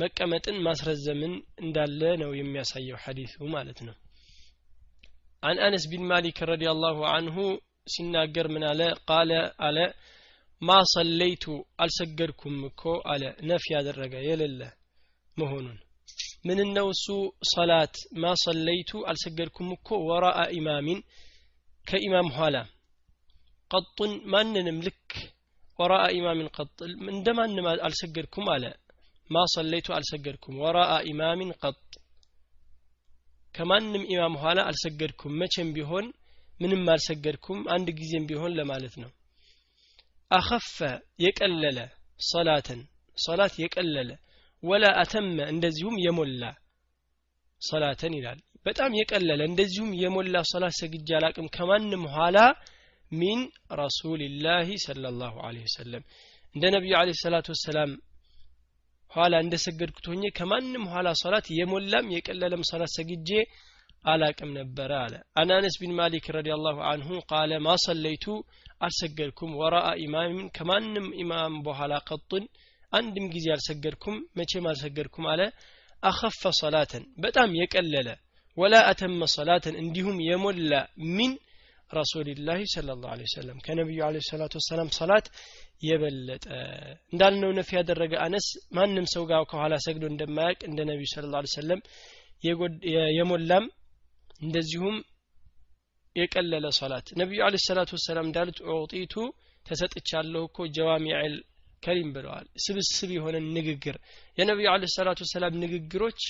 መቀመጥን 0.00 0.56
ማስረዘምን 0.66 1.34
እንዳለ 1.64 2.00
ነው 2.22 2.32
የሚያሳየው 2.40 2.98
ሐዲሱ 3.04 3.36
ማለት 3.56 3.80
ነው 3.88 3.96
عن 5.42 5.56
أنس 5.58 5.82
بن 5.86 6.02
مالك 6.12 6.38
رضي 6.44 6.68
الله 6.74 6.96
عنه 7.14 7.36
ሲናገር 7.86 8.46
ምን 8.52 8.62
አለ 8.68 8.80
ቃለ 9.08 9.78
አለ 10.61 10.67
ማ 10.67 10.75
ሰለይቱ 10.93 11.43
አልሰገድኩም 11.79 12.55
እኮ 12.67 12.81
አለ። 13.05 13.23
ነፍ 13.41 13.63
ያደረገ 13.73 14.13
የሌለ 14.25 14.61
መሆኑን 15.37 15.77
ምን 16.45 16.59
ነው 16.75 16.87
እሱ? 16.89 17.05
ሰላት 17.51 17.95
ማ 18.17 18.33
ሰለይቱ 18.43 18.91
አልሰገድኩም 19.09 19.69
እኮ 19.71 19.87
ወራአ 20.09 20.39
ኢማሚን 20.57 20.99
ከኢማም 21.85 22.29
ኋላ 22.37 22.55
ቀጡን 23.71 24.11
ማንንም 24.33 24.77
ልክ 24.85 25.09
ወራአ 25.79 26.05
ኢማሚን 26.17 26.49
ቀጥ 26.57 26.77
እንደ 27.13 27.27
ማንም 27.37 27.67
አልሰገድኩም 27.85 28.47
አለ። 28.53 28.65
ማ 29.29 29.43
ሰለይቱ 29.55 29.87
አልሰገድኩም 29.97 30.55
ወራአ 30.63 30.93
ኢማሚን 31.11 31.51
ቀጥ 31.61 31.79
ከማንም 33.55 34.03
ኢማም 34.13 34.35
ኋላ 34.43 34.59
አልሰገድኩም። 34.69 35.37
መቼም 35.41 35.69
ቢሆን 35.73 36.05
ምንም 36.59 36.83
አልሰገድኩም 36.93 37.59
አንድ 37.69 37.87
ጊዜም 37.99 38.27
ቢሆን 38.29 38.55
ለማለት 38.59 38.95
ነው 38.97 39.11
አኸፈ 40.31 40.77
የቀለለ 41.25 41.77
ሶላትን 42.23 42.81
ሶላት 43.17 43.53
የቀለለ 43.63 44.09
ወላ 44.63 44.85
አተመ 45.01 45.37
እንደዚሁም 45.53 45.95
የሞላ 46.05 46.43
ሶላትን 47.61 48.13
ይላል። 48.17 48.39
በጣም 48.65 48.91
የቀለለ 48.99 49.41
እንደዚሁም 49.49 49.91
የሞላ 50.01 50.37
ሶላት 50.51 50.75
ሰግጄ 50.81 51.07
አላቅም 51.17 51.47
ከማንም 51.55 52.03
ኋላ 52.15 52.37
ሚን 53.11 53.39
ረሱልላህ 53.81 54.67
ሰለላሁ 54.85 55.33
ዐለይሂ 55.45 55.65
ወሰለም። 55.69 56.03
እንደ 56.55 56.63
ነቢዩ 56.75 56.93
ዐለይሂ 56.99 57.17
ሰላቱ 57.23 57.47
ወሰላም 57.55 57.91
ኋላ 59.11 59.35
እንደ 59.43 59.55
ሰገድኩት 59.65 60.05
ሆኜ 60.11 60.23
ከማንም 60.37 60.83
ኋላ 60.91 61.09
ሶላት 61.21 61.45
የሞላም 61.59 62.07
የቀለለም 62.15 62.63
ሶላት 62.71 62.91
ሰግጄ 62.97 63.29
አላቅም 64.05 64.51
ነበረ 64.57 64.91
አለ። 65.03 65.13
عن 65.39 65.49
أنس 65.55 65.75
بن 65.81 65.93
مالك 65.99 66.25
رضي 66.35 66.49
الله 66.55 66.77
عنه 66.91 67.09
قال 67.31 67.51
ما 67.65 67.75
صليت 67.85 68.25
አልሰገድኩም። 68.81 69.51
وراء 69.61 69.87
إمام 70.03 70.47
ከማንም 70.57 71.07
ኢማም 71.21 71.55
በኋላ 71.65 71.93
قط። 72.09 72.45
አንድም 72.93 73.25
ጊዜ 73.33 73.45
አልሰገድኩም። 73.55 74.17
መቼም 74.37 74.67
አልሰገድኩም 74.71 75.25
አለ። 75.33 75.41
أخف 76.03 76.41
صلاة 76.61 77.03
በጣም 77.17 77.49
የቀለለ። 77.59 78.09
ولا 78.57 78.75
أتم 78.89 79.23
صلاة 79.33 79.75
እንዲሁም 79.81 80.17
የሞላ 80.27 80.73
من 81.17 81.33
رسول 81.91 82.30
الله 82.30 82.59
صلى 82.73 82.89
الله 83.03 83.13
عليه 83.13 83.27
وسلم 83.33 83.57
ከነቢዩ 83.65 83.99
عليه 84.15 84.19
الصلاة 84.27 84.53
والسلام 84.59 84.89
ሰላት 84.97 85.27
የበለጠ። 85.83 86.45
እንዳልነው 87.13 87.51
ነፍ 87.57 87.69
ያደረገ 87.77 88.13
አነስ 88.25 88.47
ማንም 88.77 89.05
ሰው 89.13 89.23
ጋር 89.31 89.43
ከኋላ 89.51 89.75
ሰግዶ 89.85 90.03
እንደማያውቅ 90.11 90.59
እንደ 90.69 90.79
ነቢዩ 90.89 91.07
صلى 91.13 91.25
الله 91.33 91.36
عليه 91.36 91.41
وسلم 91.55 91.81
የሞላም 93.17 93.65
እንደዚሁም 94.41 94.97
የቀለለ 96.19 96.65
ሶላት። 96.77 97.07
ነቢዩ 97.21 97.39
አለ 97.45 97.55
ሰላቱ 97.65 97.89
ወሰላም 97.97 98.27
እንዳሉት 98.29 98.59
ዑጢቱ 98.73 99.15
ተሰጥቻለሁ 99.65 100.41
እኮ 100.49 100.67
ጀዋሚዕል 100.75 101.35
ከሪም 101.83 102.09
ብለዋል። 102.15 102.45
ስብስብ 102.63 103.09
የሆነ 103.17 103.35
ንግግር። 103.55 103.97
የነቢዩ 104.37 104.67
አለ 104.73 104.85
ሰላቱ 104.95 105.19
ወሰላም 105.25 105.59
ንግግሮች 105.63 106.21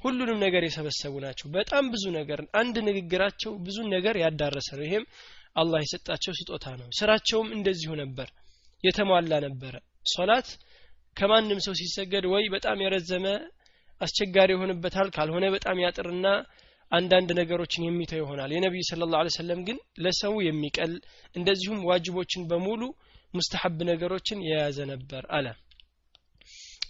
ሁሉንም 0.00 0.38
ነገር 0.44 0.62
የሰበሰቡ 0.64 1.14
ናቸው። 1.24 1.46
በጣም 1.54 1.84
ብዙ 1.92 2.04
ነገር 2.16 2.40
አንድ 2.60 2.76
ንግግራቸው 2.88 3.52
ብዙ 3.66 3.78
ነገር 3.94 4.16
ያዳረሰ 4.22 4.68
ነው። 4.78 4.84
ይሄም 4.88 5.04
አላህ 5.56 5.78
የሰጣቸው 5.82 6.32
ስጦታ 6.40 6.66
ነው። 6.80 6.88
ስራቸውም 6.98 7.48
እንደዚሁ 7.56 7.92
ነበር። 8.02 8.28
የተሟላ 8.84 9.32
ነበረ። 9.46 9.74
ሶላት 10.06 10.48
ከማንም 11.16 11.60
ሰው 11.64 11.74
ሲሰገድ 11.80 12.24
ወይ 12.32 12.44
በጣም 12.54 12.78
የረዘመ 12.84 13.24
አስቸጋሪ 14.00 14.50
ይሆንበታል 14.54 15.08
ካልሆነ 15.16 15.44
በጣም 15.54 15.76
ያጥርና 15.84 16.26
አንዳንድ 16.92 17.30
ነገሮችን 17.38 17.86
የሚተው 17.86 18.20
ይሆናል። 18.20 18.50
የነቢዩ 18.54 18.82
ስለ 18.88 19.08
ላ 19.12 19.22
ሰለም 19.36 19.60
ግን 19.66 19.78
ለሰው 19.98 20.34
የሚቀል 20.46 20.92
እንደዚሁም 21.34 21.80
ዋጅቦችን 21.90 22.44
በሙሉ 22.50 22.82
ሙስተሐብ 23.34 23.78
ነገሮችን 23.90 24.44
የያዘ 24.46 24.78
ነበር 24.92 25.24
አለ። 25.36 25.46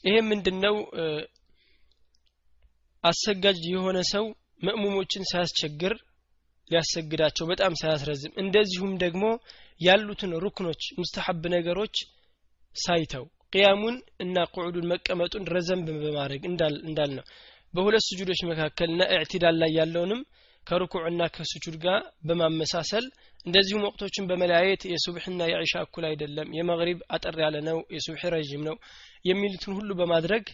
ይሄም 0.05 0.29
ምንድነው? 0.33 0.77
አሰጋጅ 3.05 3.59
የሆነ 3.69 3.99
ሰው 4.13 4.25
መእሙሞችን 4.63 5.29
ሳያስቸግር 5.31 5.95
ሊያሰግዳቸው 6.71 7.45
በጣም 7.51 7.73
ሳያስረዝም 7.81 8.33
እንደዚሁም 8.43 8.93
ደግሞ 9.05 9.25
ያሉትን 9.81 10.33
ሩክኖች 10.45 10.83
ሙስተሐብ 10.99 11.43
ነገሮች 11.55 11.97
ሳይተው 12.77 13.25
ቅያሙን 13.53 13.95
እና 14.19 14.37
ቁዑዱን 14.55 14.89
መቀመጡን 14.91 15.45
ረዘም 15.55 15.83
በማድረግ 15.87 16.43
እንዳል 16.47 17.11
ነው 17.17 17.25
በሁለት 17.75 18.05
ስጁዶች 18.07 18.41
መካከል 18.51 18.89
እና 18.91 19.03
እዕትዳል 19.15 19.57
ላይ 19.63 19.71
ያለውንም 19.79 20.21
ከርኩዕና 20.67 21.23
ከስጁድ 21.35 21.77
ጋር 21.85 21.99
በማመሳሰል 22.29 23.05
እንደዚሁም 23.47 23.85
ወቅቶችን 23.87 24.27
በመለያየት 24.31 24.83
የሱብሕና 24.91 25.43
የዒሻ 25.51 25.75
እኩል 25.85 26.05
አይደለም 26.09 26.49
የመግሪብ 26.57 26.99
አጠር 27.17 27.37
ያለ 27.45 27.57
ነው 27.69 27.79
የሱብሒ 27.95 28.23
ረዥም 28.35 28.63
ነው 28.69 28.77
የሚሉትን 29.25 29.77
ሁሉ 29.79 29.91
በማድረግ 30.01 30.45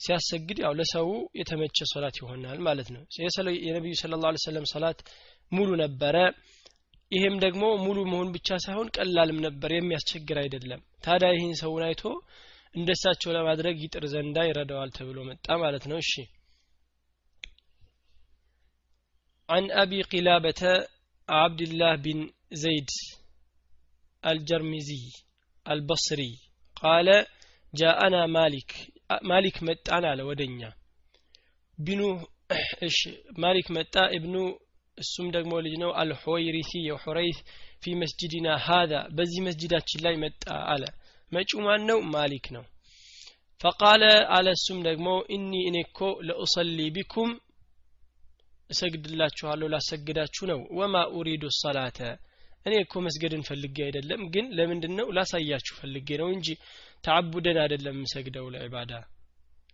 ሲያሰግድ 0.00 0.58
ያው 0.64 0.72
ለሰው 0.78 1.08
የተመቸ 1.38 1.78
ሶላት 1.92 2.16
ይሆናል 2.20 2.58
ማለት 2.66 2.88
ነው። 2.94 3.02
የነቢዩ 3.66 3.94
ስለ 4.00 4.18
ላ 4.24 4.32
ሰለም 4.44 4.66
ሰላት 4.72 4.98
ሙሉ 5.52 5.70
ነበረ። 5.82 6.16
ይሄም 7.12 7.34
ደግሞ 7.44 7.64
ሙሉ 7.82 7.98
መሆን 8.10 8.28
ብቻ 8.34 8.48
ሳይሆን 8.64 8.88
ቀላልም 8.96 9.38
ነበር 9.44 9.70
የሚያስቸግር 9.74 10.38
አይደለም። 10.42 10.80
ታዲያ 11.04 11.28
ይህን 11.34 11.54
ሰውን 11.60 11.84
አይቶ 11.88 12.02
እንደሳቸው 12.74 13.30
ለማድረግ 13.36 13.76
ይጥር 13.84 14.04
ዘንዳ 14.14 14.38
ይረዳዋል 14.48 14.90
ተብሎ 14.96 15.18
መጣ 15.28 15.46
ማለት 15.62 15.84
ነው። 15.90 15.98
እሺ 16.04 16.12
عن 19.48 19.70
أبي 19.70 20.02
قلابة 20.02 20.86
عبد 21.28 21.60
الله 21.60 21.96
بن 21.96 22.30
زيد 22.52 22.88
الجرمزي 24.26 25.12
البصري 25.68 26.38
قال 26.82 27.26
جاءنا 27.74 28.26
مالك 28.26 28.72
مالك 29.22 29.62
متانا 29.62 30.14
لودنيا. 30.14 30.72
بنو 31.78 32.26
إيش؟ 32.82 33.08
مالك 33.38 33.70
متى 33.70 34.00
ابن 34.00 34.58
السم 34.98 35.30
دقمو 35.30 35.58
الحويريثي 35.58 36.02
الحويرثي 36.02 36.92
وحريث 36.92 37.38
في 37.80 37.94
مسجدنا 37.94 38.56
هذا. 38.70 39.08
بزي 39.08 39.40
مسجدات 39.40 40.02
لا 40.02 40.16
متى 40.16 40.50
على. 40.50 40.86
ما 41.32 41.76
نو 41.76 42.00
مالك 42.00 42.52
نو. 42.52 42.64
فقال 43.60 44.02
على 44.02 44.50
السم 44.50 44.82
مو 45.02 45.20
إني 45.20 45.68
إنكو 45.68 46.20
لأصلي 46.20 46.90
بكم 46.90 47.38
እሰግድላችኋለሁ 48.70 49.66
ላሰግዳችሁ 49.72 50.44
ነው። 50.50 50.60
ወማ 50.78 50.94
ኡሪዱ 51.16 51.44
ሰላተ 51.58 51.98
እኔ 52.66 52.74
እኮ 52.84 52.94
መስገድን 53.06 53.42
ፈልጌ 53.48 53.76
አይደለም 53.86 54.22
ግን 54.34 54.46
ለምንድን 54.58 54.94
ነው 54.98 55.08
ላሳያችሁ 55.16 55.74
ፈልጌ 55.80 56.08
ነው 56.22 56.28
እንጂ 56.34 56.48
ተዓቡደን 57.04 57.58
አይደለም 57.64 57.94
የምሰግደው 57.96 58.46
ለዕባዳ 58.54 58.92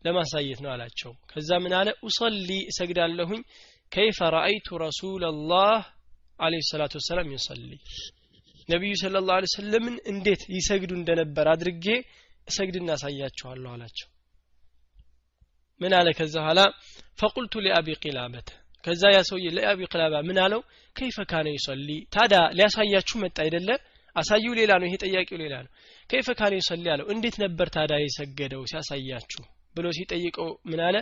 ለማሳየት 0.04 0.60
ነው 0.64 0.70
አላቸው። 0.72 1.12
ከዛ 1.30 1.50
ምን 1.64 1.74
አለ? 1.78 1.88
ኡሰሊ 2.06 2.50
እሰግዳለሁኝ። 2.70 3.42
ከይፈ 3.92 4.18
ረአይቱ 4.34 4.68
ረሱላላህ 4.84 5.78
አለይሂ 6.38 6.62
ሰላቱ 6.70 6.92
ወሰላም 7.00 7.28
ይሰሊ 7.34 7.70
ነቢዩ 8.68 8.92
ሰለላሁ 9.00 9.32
ዐለይሂ 9.36 9.50
ወሰለምን 9.50 9.96
እንዴት 10.12 10.42
ይሰግዱ 10.56 10.92
እንደነበር 10.98 11.46
አድርጌ 11.52 11.86
እሰግድ 12.48 12.76
እናሳያችኋለሁ 12.80 13.70
አላቸው። 13.74 14.08
ምን 15.80 15.92
አለ 15.98 16.08
ከዛ 16.18 16.34
ኋላ 16.46 16.60
ፈቁልቱ 17.20 17.54
ሊአቢ 17.64 17.88
ቂላበተ 18.02 18.50
ከዛ 18.84 19.02
ያ 19.14 19.18
ሰውዬ 19.28 19.46
ለአቢ 19.56 19.80
ቅላባ 19.92 20.14
ምን 20.28 20.38
አለው? 20.44 20.60
ከይፈ 20.96 21.18
ካነ 21.30 21.46
ይሰሊ 21.56 21.88
ታዳ 22.14 22.34
ሊያሳያችሁ 22.56 23.16
መጣ 23.24 23.36
አይደለ? 23.44 23.68
አሳዩ 24.16 24.46
ሌላ 24.58 24.72
ነው 24.80 24.86
ይሄ 24.88 24.94
ጠያቂው 25.04 25.38
ሌላ 25.42 25.54
ነው። 25.64 25.70
ከይፈ 26.10 26.28
ካን 26.38 26.54
ይሰሊ 26.58 26.86
አለው 26.94 27.06
እንዴት 27.14 27.36
ነበር 27.44 27.66
ታዳ 27.76 27.92
የሰገደው 28.02 28.62
ሲያሳያችሁ? 28.70 29.42
ብሎ 29.76 29.86
ሲጠይቀው 29.98 30.50
ምን 30.70 30.80
አለ? 30.86 30.96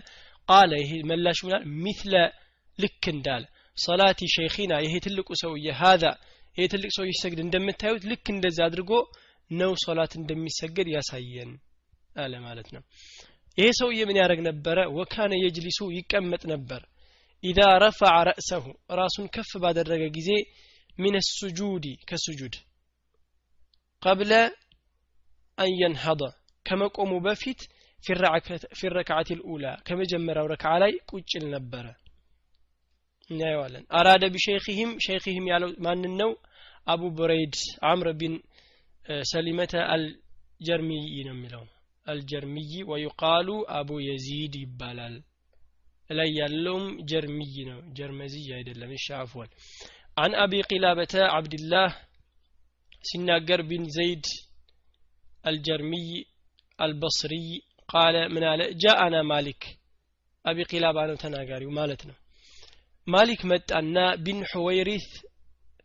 ቃለ 0.48 0.72
ይሄ 0.82 0.90
መላሹ 1.10 1.38
ምን 1.46 1.54
አለ? 1.56 1.62
ሚትለ 1.84 2.14
ልክ 2.78 3.04
እንዳለ። 3.14 3.44
ሰላቲ 3.76 4.20
ሸይኺና 4.34 4.72
ይሄ 4.84 4.94
ትልቁ 5.04 5.28
ሰውዬ 5.42 5.66
ሀዛ 5.80 6.04
ይሄ 6.56 6.64
ትልቅ 6.72 6.90
ሰው 6.96 7.04
ሲሰግድ 7.10 7.40
እንደምታዩት 7.42 8.02
ልክ 8.10 8.24
እንደዚህ 8.34 8.62
አድርጎ 8.66 8.90
ነው 9.50 9.72
ሶላት 9.84 10.12
እንደሚሰገድ 10.20 10.88
ያሳየን 10.94 11.50
አለ 12.16 12.32
ማለት 12.46 12.68
ነው። 12.74 12.82
ይሄ 13.58 13.68
ሰውዬ 13.80 14.00
ምን 14.08 14.18
ያደረግ 14.20 14.40
ነበረ? 14.48 14.78
ወካነ 14.98 15.32
የጅሊሱ 15.42 15.78
ይቀመጥ 15.98 16.42
ነበር 16.52 16.82
ኢዛ 17.42 17.60
ረፈዐ 17.82 18.16
ረእሰሁ 18.28 18.64
ራሱን 19.00 19.26
ከፍ 19.34 19.50
ባደረገ 19.62 20.02
ጊዜ 20.16 20.30
من 20.98 21.14
السجود 21.30 21.86
ከሱጁድ 22.08 22.54
قبل 24.02 24.32
أن 25.58 25.70
ينهض 25.80 26.22
ከመቆሙ 26.66 27.12
በፊት 27.26 27.60
في 28.78 28.90
الركعة 28.96 29.28
الأولى 29.38 29.64
ከመጀመሪያው 29.86 30.46
ረክዓ 30.52 30.72
ላይ 30.82 30.92
ቁጭ 31.10 31.29
ይል 31.29 31.44
ነበረ 31.54 31.86
እናየዋለን 33.30 33.84
أراد 33.98 34.24
بشيخهم 34.34 34.92
شيخهم 35.06 35.48
ያለው 35.52 35.72
ማንን 35.86 36.14
ነው 36.20 36.30
አቡ 36.86 37.02
ቡረይድ 37.18 37.56
አምር 37.90 38.08
ቢን 38.20 38.34
ሰሊመተ 39.32 39.74
አልጀርሚይ 39.94 41.04
ነው 41.28 41.34
የሚለው 41.34 41.64
አልጀርሚይ 42.06 42.72
ويقال 42.90 43.48
አቡ 43.78 43.90
የዚድ 44.06 44.54
ይባላል 44.62 45.14
ላይ 46.10 46.28
ያለውም 46.38 46.86
ጀርሚይ 47.10 47.54
ነው። 47.68 47.80
ጀርመዚይ 47.96 48.48
አይደለም። 48.56 48.90
እሺ 48.96 49.06
عن 50.16 50.32
أبي 50.42 50.52
قلابة 50.70 51.14
عبد 51.36 51.63
الله 51.63 51.90
ሲናገር 53.04 53.60
بن 53.68 53.84
زيد 53.96 54.26
الجرمي 55.44 56.08
البصري 56.78 57.46
قال 57.88 58.16
ምን 58.32 58.44
አለ? 58.50 58.60
جاءنا 58.82 59.16
مالك። 59.30 59.62
አቢ 60.44 60.58
ቂላባ 60.70 60.98
ነው 61.08 61.16
ተናጋሪው 61.22 61.70
ማለት 61.78 62.02
ነው። 62.08 62.16
ማሊክ 63.06 63.40
መጣና 63.52 63.96
بن 64.24 64.40
الحويرث 64.50 65.10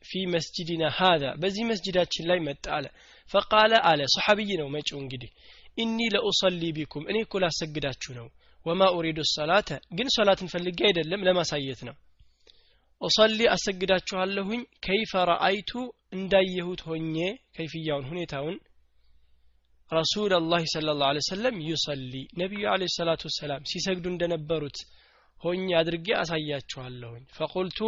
في 0.06 0.22
مسجدنا 0.34 0.84
هذا 0.98 1.30
በዚህ 1.42 1.64
መስጅዳችን 1.72 2.28
ላይ 2.30 2.40
መጣ 2.48 2.66
አለ። 2.78 2.86
فقال 3.32 3.74
አለ 3.90 4.02
ሰሐቢይ 4.16 4.52
ነው 4.62 4.68
መጪው 4.76 4.98
እንግዲህ። 5.04 5.30
إني 5.78 5.98
لأصلي 6.14 6.64
بكم 6.78 7.04
እኔ 7.10 7.18
እኮ 7.26 7.34
ላሰግዳችሁ 7.44 8.12
ነው 8.20 8.28
وما 8.66 8.84
أريد 8.96 9.20
الصلاة 9.32 9.70
ግን 9.98 10.08
ሶላትን 10.16 10.48
ፈልጌ 10.54 10.80
አይደለም 10.90 11.24
ለማሳየት 11.28 11.82
ነው። 11.88 11.96
أصلي 13.02 13.40
አሰግዳችኋለሁኝ 13.54 14.62
كيف 14.86 15.14
رأيت 15.30 15.72
እንዳየሁት 16.16 16.82
ሆኜ 16.88 17.16
ከይፍያውን 17.56 18.06
ሁኔታውን። 18.12 18.56
رسول 19.92 20.32
الله 20.46 20.64
صلى 20.72 20.90
الله 21.02 21.09
عليه 21.09 21.20
وسلم 21.28 21.56
يصلي 21.68 22.14
ነቢዩ 22.42 22.64
عليه 22.72 22.84
الصلاة 22.96 23.22
والسلام 23.30 23.66
ሲሰግዱ 23.72 24.06
እንደነበሩት 24.14 24.78
ሆኜ 25.44 25.66
አድርጌ 25.80 26.08
አሳያችኋለሁኝ። 26.22 27.24
فقلت 27.38 27.80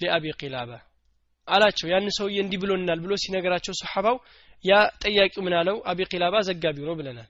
لأبي 0.00 0.24
قلابة 0.40 0.70
አላቸው። 1.48 1.86
ያን 1.92 2.08
ሰውዬ 2.18 2.36
እንዲህ 2.44 2.58
ብሎናል 2.62 2.98
ብሎ 3.04 3.12
ሲነገራቸው 3.22 3.74
ሰሓባው 3.80 4.16
ያ 4.64 4.72
ጠያቂው 5.02 5.42
ምን 5.46 5.54
አለው? 5.58 5.76
አቢ 5.90 6.00
ቂላባ 6.12 6.34
ዘጋቢው 6.48 6.86
ነው 6.88 6.96
ብለናል 6.98 7.28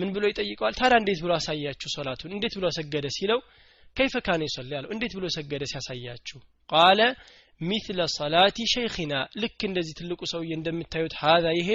ምን 0.00 0.08
ብሎ 0.14 0.24
ይጠይቀዋል? 0.30 0.74
ታዲያ 0.80 0.96
እንዴት 1.02 1.20
ብሎ 1.24 1.32
አሳያችሁ 1.38 1.88
ሶላቱን? 1.96 2.30
እንዴት 2.36 2.54
ብሎ 2.58 2.66
ሰገደ 2.78 3.06
ሲለው 3.16 3.40
ከይፈ 3.96 4.14
ካነ 4.26 4.40
ይሰሊ 4.48 4.70
ያለው 4.76 4.90
እንዴት 4.94 5.12
ብሎ 5.18 5.24
ሰገደ 5.36 5.62
ሲያሳያችሁ? 5.72 6.38
ቃለ 6.70 7.00
ሚትለ 7.60 8.00
ሰላቲ 8.18 8.58
ሸይኽና 8.72 9.12
ልክ 9.42 9.58
እንደዚህ 9.68 9.94
ትልቁ 9.98 10.20
ሰውዬ 10.32 10.50
እንደምታዩት 10.58 11.14
ሀዛ 11.22 11.46
ይሄ 11.58 11.70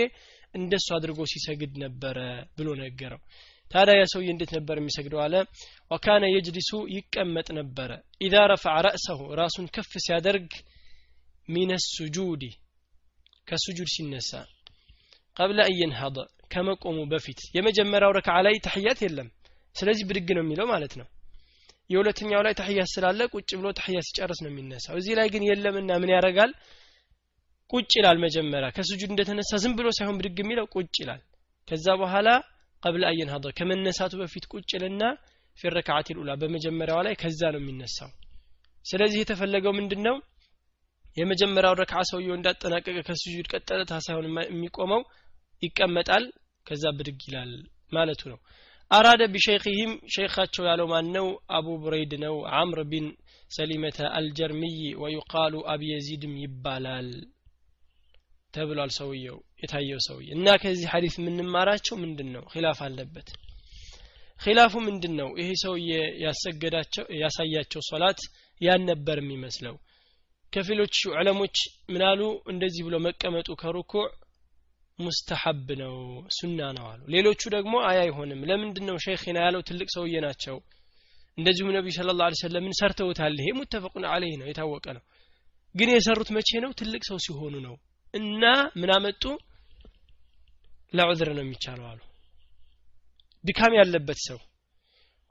እንደሱ 0.55 0.87
አድርጎ 0.97 1.19
ሲሰግድ 1.31 1.73
ነበረ 1.83 2.17
ብሎ 2.57 2.67
ነገረው። 2.81 3.21
ታዲያ 3.71 3.93
ያ 3.99 4.05
ሰውዬ 4.13 4.27
እንዴት 4.33 4.51
ነበር 4.57 4.75
የሚሰግደው? 4.79 5.19
አለ 5.25 5.35
ወካነ 5.91 6.23
የጅሊሱ 6.33 6.71
ይቀመጥ 6.95 7.47
ነበረ። 7.59 7.89
ኢዛ 8.25 8.35
ረፈዐ 8.51 8.75
ረእሰሁ 8.87 9.19
ራሱን 9.41 9.65
ከፍ 9.75 9.91
ሲያደርግ 10.05 10.49
ሚነ 11.49 11.71
ሱጁዲ 11.87 12.43
ከሱጁድ 13.47 13.89
ሲነሳ 13.95 14.31
ቀብለ 15.37 15.59
አየንሀض 15.67 16.17
ከመቆሙ 16.53 16.97
በፊት 17.11 17.39
የመጀመሪያው 17.55 18.11
ረክዓ 18.17 18.35
ላይ 18.45 18.55
ተሕያት 18.65 18.99
የለም። 19.05 19.29
ስለዚህ 19.75 20.03
ብድግ 20.09 20.29
ነው 20.37 20.43
የሚለው 20.43 20.67
ማለት 20.73 20.93
ነው። 20.99 21.07
የሁለተኛው 21.89 22.41
ላይ 22.45 22.53
ተሕያት 22.59 22.89
ስላለ 22.93 23.21
ቁጭ 23.33 23.49
ብሎ 23.59 23.67
ተሕያት 23.79 24.05
ሲጨርስ 24.09 24.39
ነው 24.43 24.49
የሚነሳው። 24.51 24.95
እዚህ 25.01 25.13
ላይ 25.19 25.27
ግን 25.33 25.43
የለምና 25.49 25.91
ምን 26.01 26.11
ያደርጋል? 26.15 26.51
ቁጭ 27.71 27.91
ይላል 27.99 28.17
መጀመሪያ። 28.25 28.67
ከስጁድ 28.75 29.09
እንደተነሳ 29.13 29.51
ዝም 29.63 29.73
ብሎ 29.79 29.87
ሳይሆን 29.97 30.17
ብድግ 30.19 30.37
የሚለው 30.41 30.65
ቁጭ 30.75 30.95
ይላል። 31.03 31.21
ከዛ 31.67 31.87
በኋላ 32.01 32.27
ቀብለ 32.83 33.03
አየን 33.11 33.29
ሀض 33.33 33.45
ከመነሳቱ 33.57 34.13
በፊት 34.21 34.43
ቁጭ 34.53 34.71
ልና 34.83 35.03
ፊ 35.57 35.69
ረክዓት 35.75 36.07
ልኡላ 36.15 36.31
በመጀመሪያዋ 36.41 36.99
ላይ 37.07 37.13
ከዛ 37.21 37.41
ነው 37.53 37.61
የሚነሳው። 37.61 38.09
ስለዚህ 38.85 39.19
የተፈለገው 39.21 39.73
ምንድን 39.77 40.01
ነው 40.07 40.15
የመጀመሪያው 41.17 41.75
ረክዓ 41.81 41.99
ሰውየው 42.09 42.35
እንዳጠናቀቀ 42.37 42.97
ከስጁድ 43.07 43.47
ቀጠለታ 43.53 43.93
ሳይሆን 44.05 44.25
የሚቆመው 44.47 45.01
ይቀመጣል። 45.61 46.25
ከዛ 46.65 46.83
ብድግ 46.97 47.19
ይላል 47.27 47.51
ማለቱ 47.91 48.21
ነው። 48.31 48.39
أراد 48.91 49.21
بشيخهم 49.33 49.91
ሸይኻቸው 50.13 50.63
ያለው 50.69 50.87
ማን 50.91 51.07
ነው? 51.15 51.27
አቡ 51.49 51.67
ቡረይድ 51.83 52.13
ነው። 52.23 52.35
አምር 52.59 52.79
ቢን 52.91 53.07
ሰሊመተ 53.51 53.97
አልጀርሚይ 54.17 54.77
ويقال 55.01 55.55
አብ 55.73 55.81
የዚድም 55.89 56.33
ይባላል 56.43 57.09
ተብሏል 58.53 58.91
ሰውየው 58.97 59.37
የታየው 59.63 59.99
ሰውዬ 60.05 60.27
እና 60.35 60.47
ከዚህ 60.61 60.87
ሀዲስ 60.93 61.15
የምንማራቸው 61.19 61.95
ምንድን 62.03 62.29
ነው 62.35 62.43
خلاف 62.53 62.79
አለበት። 62.85 63.29
ኪላፉ 64.39 64.73
ምንድን 64.85 65.13
ነው 65.19 65.29
ይሄ 65.39 65.49
ሰውዬ 65.63 65.89
ያሰገዳቸው 66.23 67.05
ያሳያቸው 67.21 67.81
ሶላት 67.89 68.21
ያን 68.61 68.81
ነበር 68.91 69.17
የሚመስለው። 69.21 69.75
ከፊሎች 70.53 70.95
ዑለሞች 71.13 71.57
ምናሉ 71.93 72.21
እንደዚህ 72.51 72.83
ብሎ 72.87 72.95
መቀመጡ 73.07 73.47
ከሩኩዕ 73.61 74.05
ሙስተሐብ 74.99 75.67
ነው 75.79 75.95
ሱና 76.37 76.59
ነው 76.77 76.85
አሉ። 76.91 77.01
ሌሎቹ 77.07 77.41
ደግሞ 77.49 77.73
አይ 77.87 77.97
አይሆንም። 78.03 78.41
ለምንድን 78.49 78.85
ነው 78.89 78.97
ሸይኽና 79.05 79.37
ያለው 79.45 79.61
ትልቅ 79.61 79.87
ሰውዬ 79.95 80.15
ናቸው? 80.19 80.57
እንደዚሁም 81.37 81.73
ነቢዩ 81.77 81.93
ስለ 81.97 82.11
ላ 82.13 82.29
ሰለምን 82.41 82.73
ሰርተውታል? 82.79 83.33
ይሄ 83.41 83.49
ሙተፈቁን 83.57 84.05
አለይህ 84.11 84.35
ነው 84.41 84.47
የታወቀ 84.47 84.85
ነው። 84.97 85.03
ግን 85.75 85.89
የሰሩት 85.91 86.29
መቼ 86.37 86.49
ነው? 86.63 86.71
ትልቅ 86.71 87.01
ሰው 87.09 87.17
ሲሆኑ 87.25 87.55
ነው። 87.67 87.75
እና 88.13 88.43
ምን 88.77 88.91
አመጡ? 88.95 89.23
ለዑዝር 90.93 91.29
ነው 91.37 91.43
የሚቻለው 91.43 91.85
አሉ። 91.91 92.01
ድካም 93.43 93.73
ያለበት 93.79 94.19
ሰው 94.27 94.39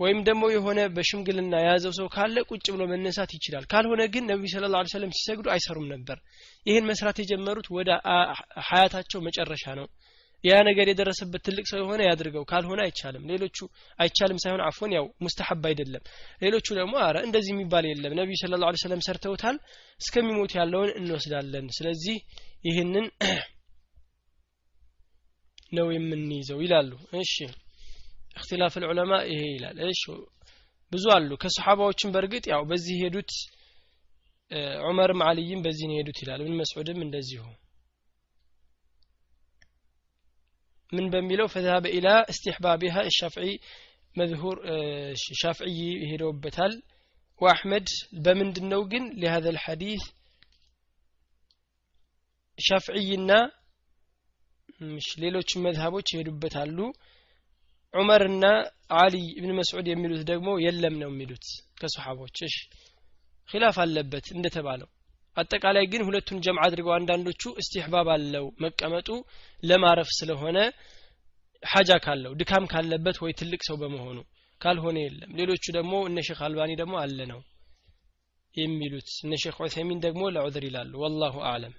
ወይም 0.01 0.21
ደግሞ 0.27 0.45
የሆነ 0.53 0.81
በሽምግልና 0.95 1.55
የያዘው 1.61 1.93
ሰው 1.99 2.07
ካለ 2.15 2.37
ቁጭ 2.51 2.65
ብሎ 2.75 2.83
መነሳት 2.93 3.31
ይችላል። 3.37 3.65
ካልሆነ 3.73 4.03
ግን 4.15 4.25
ነቢዩ 4.31 4.49
ስለ 4.55 4.71
ላ 4.73 4.81
ሰለም 4.93 5.13
ሲሰግዱ 5.17 5.47
አይሰሩም 5.55 5.87
ነበር። 5.93 6.19
ይህን 6.67 6.89
መስራት 6.91 7.19
የጀመሩት 7.23 7.69
ወደ 7.77 7.91
ሀያታቸው 8.69 9.23
መጨረሻ 9.29 9.65
ነው። 9.81 9.87
ያ 10.45 10.55
ነገር 10.63 10.87
የደረሰበት 10.89 11.43
ትልቅ 11.47 11.65
ሰው 11.71 11.79
የሆነ 11.81 12.01
ያድርገው 12.07 12.45
ካልሆነ 12.51 12.81
አይቻልም። 12.87 13.25
ሌሎቹ 13.31 13.59
አይቻልም 13.99 14.41
ሳይሆን 14.43 14.63
አፎን 14.67 14.93
ያው 14.97 15.07
ሙስተሐብ 15.25 15.63
አይደለም። 15.71 16.03
ሌሎቹ 16.43 16.67
ደግሞ 16.81 16.95
አረ 17.07 17.17
እንደዚህ 17.29 17.53
የሚባል 17.55 17.87
የለም። 17.91 18.17
ነቢዩ 18.21 18.37
ስለ 18.43 18.61
ላ 18.63 18.73
ሰለም 18.83 19.05
ሰርተውታል 19.07 19.59
እስከሚሞት 20.01 20.55
ያለውን 20.59 20.93
እንወስዳለን። 21.01 21.69
ስለዚህ 21.79 22.19
ይህንን 22.65 23.07
ነው 25.77 25.87
የምንይዘው 25.93 26.59
ይላሉ። 26.65 26.91
እሺ 27.21 27.35
እክትላፍ 28.37 28.75
ልዑለማ 28.83 29.13
ይሄ 29.31 29.43
ይላል። 29.51 29.77
እሺ 29.89 30.03
ብዙ 30.93 31.05
አሉ። 31.15 31.31
ከሰሓባዎችም 31.43 32.13
በእርግጥ 32.15 32.45
ያው 32.53 32.63
በዚህ 32.71 32.97
ሄዱት 33.03 33.33
ዑመርም 34.85 35.21
አልይም 35.27 35.61
በዚህ 35.65 35.87
ነው 35.91 35.97
ሄዱት 35.99 36.19
ይላል። 36.23 36.41
ምን 36.47 36.57
መስዑድም 36.61 36.99
እንደዚሁ። 37.05 37.45
ምን 40.93 41.07
በሚለው 41.13 41.47
ፈዛሀበ 41.53 41.87
ኢላ 41.97 42.09
እስትሕባቢሃ 42.33 42.97
ሻፍዒ 43.17 43.47
መዝሁር 44.17 44.59
ሻፍዕይ 45.41 45.79
ሄደውበታል። 46.11 46.75
ወአሕመድ 47.41 47.89
በምንድን 48.25 48.67
ነው 48.73 48.83
ግን 48.93 49.05
ሊሀዘ 49.21 49.47
ልሐዲስ 49.57 50.03
ሻፍዕይና 52.59 53.31
ሌሎችም 55.23 55.65
መዝሀቦች 55.67 56.07
ይሄዱበታሉ 56.13 56.79
ዑመርና 57.95 58.45
አሊ 58.99 59.17
እብን 59.39 59.53
መስዑድ 59.59 59.87
የሚሉት 59.91 60.23
ደግሞ 60.31 60.49
የለም 60.65 60.95
ነው 61.03 61.11
የሚሉት 61.13 61.47
ከሰሓቦች። 61.81 62.39
እሺ 62.47 62.57
ኪላፍ 63.49 63.77
አለበት 63.85 64.27
እንደተባለው። 64.35 64.89
አጠቃላይ 65.37 65.85
ግን 65.93 66.03
ሁለቱን 66.07 66.43
ጀምዓ 66.45 66.63
አድርገው 66.67 66.93
አንዳንዶቹ 66.97 67.43
እስትሕባብ 67.61 68.09
አለው 68.15 68.45
መቀመጡ 68.65 69.09
ለማረፍ 69.63 70.11
ስለሆነ 70.19 70.59
ሐጃ 71.63 71.91
ካለው 72.05 72.33
ድካም 72.41 72.65
ካለበት 72.73 73.17
ወይ 73.25 73.33
ትልቅ 73.41 73.61
ሰው 73.69 73.77
በመሆኑ 73.83 74.19
ካልሆነ 74.61 74.99
የለም። 75.05 75.31
ሌሎቹ 75.39 75.65
ደግሞ 75.77 75.95
እነ 76.09 76.19
ሼክ 76.29 76.41
አልባኒ 76.47 76.73
ደግሞ 76.81 76.95
አለ 77.01 77.19
ነው 77.33 77.41
የሚሉት። 78.55 79.09
እነ 79.25 79.35
ሼክ 79.43 79.57
ዑሰይሚን 79.63 80.03
ደግሞ 80.05 80.23
ለዑዝር 80.35 80.65
ይላሉ። 80.69 80.93
ወላሁ 81.03 81.37
አዕለም 81.51 81.75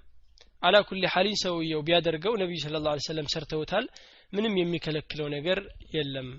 አላ 0.61 0.77
ኩል 0.89 1.03
ሐሊን 1.13 1.37
ሰውየው 1.43 1.81
ቢያደርገው 1.87 2.33
ነቢዩ 2.41 2.57
ስለ 2.65 2.79
ላ 2.85 2.93
ሰለም 3.07 3.27
ሰርተውታል 3.33 3.85
ምንም 4.33 4.53
የሚከለክለው 4.61 5.27
ነገር 5.35 5.59
የለም 5.95 6.29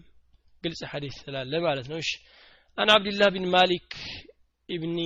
ግልጽ 0.62 0.80
ሐዲስ 0.92 1.16
ስላለ 1.24 1.52
ማለት 1.66 1.86
ነው 1.92 1.98
እሺ 2.04 2.10
አን 2.78 2.90
አብድላህ 2.94 3.30
ቢን 3.34 3.46
ማሊክ 3.56 3.90
ኢብኒ 4.68 4.98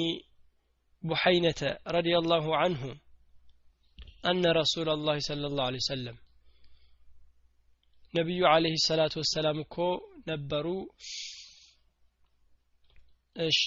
ቡሐይነተ 1.03 1.63
ረዲ 1.97 2.11
ላሁ 2.33 2.47
አንሁ 2.65 2.83
أن 4.31 4.45
رسول 4.61 4.89
الله 4.89 5.17
صلى 5.29 5.47
الله 5.51 5.65
عليه 5.69 5.83
وسلم 5.85 6.17
ነቢዩ 8.15 8.41
አለህ 8.53 8.75
ሰላቱ 8.89 9.15
ወሰላም 9.23 9.59
እኮ 9.65 9.77
ነበሩ 10.31 10.67
እሺ 13.37 13.61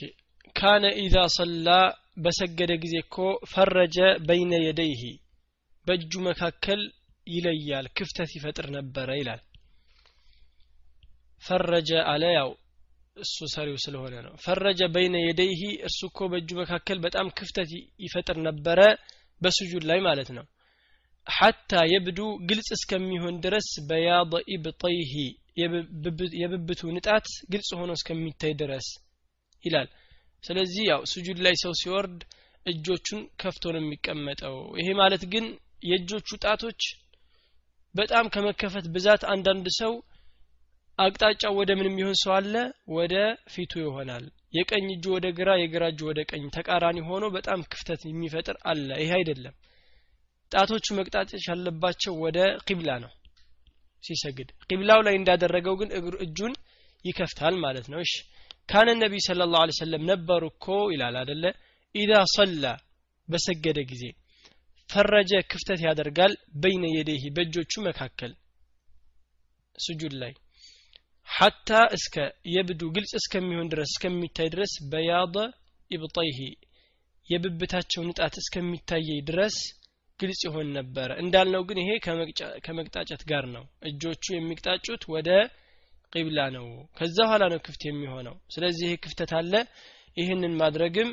ካነ 0.56 0.84
ኢዛ 1.04 1.16
ሰላ 1.38 1.68
በሰገደ 2.24 2.72
ጊዜ 2.84 2.96
እኮ 3.06 3.18
ፈረጀ 3.52 3.98
በይነ 4.28 4.52
የደይህ 4.66 5.02
በእጁ 5.87 6.13
መካከል 6.27 6.81
ይለያል 7.27 7.87
ክፍተት 7.97 8.31
ይፈጥር 8.37 8.67
ነበረ 8.77 9.09
ይላል። 9.21 9.43
ፈረጀ 11.43 11.91
አለ 12.13 12.25
ያው 12.37 12.51
እሱ 13.17 13.37
ሰሪው 13.55 13.77
ስለሆነ 13.85 14.15
ነው። 14.27 14.35
ፈረጀ 14.45 14.81
በይነ 14.95 15.17
የደይህ 15.23 15.63
እርሱ 15.87 16.01
እኮ 16.11 16.29
በእጁ 16.33 16.51
መካከል 16.63 16.99
በጣም 17.05 17.27
ክፍተት 17.39 17.71
ይፈጥር 18.05 18.39
ነበረ 18.49 18.81
በስጁድ 19.43 19.85
ላይ 19.91 19.99
ማለት 20.09 20.31
ነው። 20.37 20.45
ሐታ 21.27 21.73
የብዱ 21.93 22.19
ግልጽ 22.49 22.69
እስከሚሆን 22.77 23.37
ድረስ 23.45 23.69
በያض 23.89 24.33
ኢብጠይህ 24.55 25.13
የብብቱ 26.43 26.83
ንጣት 26.97 27.27
ግልጽ 27.53 27.71
ሆኖ 27.81 27.91
እስከሚታይ 27.99 28.53
ድረስ 28.63 28.89
ይላል። 29.65 29.89
ስለዚህ 30.45 30.83
ያው 30.91 31.03
ስጁድ 31.13 31.39
ላይ 31.47 31.55
ሰው 31.63 31.73
ሲወርድ 31.81 32.19
እጆቹን 32.67 33.21
ከፍቶ 33.41 33.65
ነው 33.75 33.81
የሚቀመጠው። 33.83 34.57
ይሄ 34.81 34.89
ማለት 35.01 35.23
ግን 35.33 35.47
የእጆቹ 35.85 36.29
ጣቶች 36.45 36.83
በጣም 37.95 38.27
ከመከፈት 38.35 38.87
ብዛት 38.95 39.23
አንዳንድ 39.33 39.67
ሰው 39.79 39.93
አቅጣጫው 40.99 41.53
ወደ 41.61 41.71
ምን 41.79 41.89
የሚሆን 41.89 42.17
ሰው 42.23 42.33
አለ 42.37 42.55
ወደ 42.97 43.15
ፊቱ 43.53 43.73
ይሆናል። 43.83 44.25
የቀኝ 44.55 44.87
እጁ 44.95 45.05
ወደ 45.15 45.27
ግራ 45.39 45.51
የግራ 45.61 45.85
እጁ 45.93 46.01
ወደ 46.11 46.21
ቀኝ 46.31 46.45
ተቃራኒ 46.57 46.99
ሆኖ 47.09 47.25
በጣም 47.37 47.61
ክፍተት 47.73 48.03
የሚፈጥር 48.07 48.57
አለ። 48.71 48.89
ይሄ 49.03 49.11
አይደለም። 49.19 49.55
ጣቶቹ 50.53 50.87
መቅጣጫች 50.99 51.45
ያለባቸው 51.51 52.15
ወደ 52.25 52.39
ቂብላ 52.69 52.91
ነው 53.05 53.13
ሲሰግድ። 54.05 54.49
ቂብላው 54.69 55.01
ላይ 55.07 55.15
እንዳደረገው 55.21 55.75
ግን 55.81 55.91
እግሩ 55.99 56.15
እጁን 56.27 56.55
ይከፍታል 57.05 57.55
ማለት 57.65 57.87
ነው። 57.93 58.01
እሺ 58.05 58.15
ካነ 58.69 58.89
ነቢይ 59.01 59.23
ስለ 59.27 59.47
ላሁ 59.47 59.73
ሰለም 59.79 60.03
ነበሩ 60.11 60.43
እኮ 60.53 60.67
ይላል 60.93 61.17
አደለ 61.23 61.45
ኢዛ 61.95 62.13
ሰላ 62.35 62.65
በሰገደ 63.29 63.79
ጊዜ 63.91 64.05
ፈረጀ 64.91 65.33
ክፍተት 65.51 65.81
ያደርጋል 65.87 66.33
በይነ 66.63 66.85
የደይህ 66.93 67.25
በእጆቹ 67.37 67.73
መካከል 67.87 68.33
ስጁድ 69.79 70.15
ላይ። 70.23 70.33
ሐታ 71.29 71.69
እስከ 71.97 72.17
የብዱ 72.55 72.83
ግልጽ 72.97 73.13
እስከሚሆን 73.21 73.71
ድረስ 73.73 73.91
እስከሚታይ 73.93 74.49
ድረስ 74.55 74.73
በያደ 74.91 75.37
ኢብጠይህ 75.91 76.39
የብብታቸው 77.29 78.03
ንጣት 78.09 78.35
እስከሚታየይ 78.43 79.21
ድረስ 79.31 79.57
ግልጽ 80.21 80.41
ይሆን 80.47 80.69
ነበረ 80.77 81.11
እንዳልነው 81.23 81.63
ግን 81.69 81.79
ይሄ 81.83 81.91
ከመቅጣጨት 82.67 83.23
ጋር 83.31 83.45
ነው። 83.55 83.65
እጆቹ 83.89 84.25
የሚቅጣጩት 84.35 85.03
ወደ 85.15 85.31
ቂብላ 86.13 86.41
ነው። 86.57 86.67
ከዛ 86.99 87.17
በኋላ 87.21 87.45
ነው 87.53 87.61
ክፍት 87.65 87.83
የሚሆነው። 87.87 88.37
ስለዚህ 88.55 88.85
ይሄ 88.89 88.97
ክፍተት 89.05 89.33
አለ። 89.39 89.53
ይህንን 90.17 90.53
ማድረግም 90.61 91.09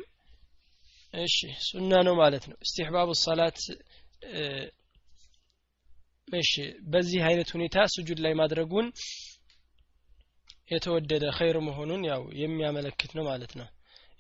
እሺ 1.14 1.38
ሱና 1.66 1.92
ነው 2.08 2.16
ማለት 2.20 2.44
ነው። 2.50 2.58
እስትሕባቡ 2.66 3.10
ሰላት 3.24 3.58
እሺ 6.38 6.52
በዚህ 6.92 7.22
አይነት 7.30 7.50
ሁኔታ 7.56 7.78
ስጁድ 7.94 8.20
ላይ 8.26 8.34
ማድረጉን 8.42 8.88
የተወደደ 10.72 11.24
ኸይር 11.38 11.58
መሆኑን 11.68 12.02
ያው 12.10 12.22
የሚያመለክት 12.42 13.12
ነው 13.18 13.24
ማለት 13.30 13.54
ነው። 13.60 13.68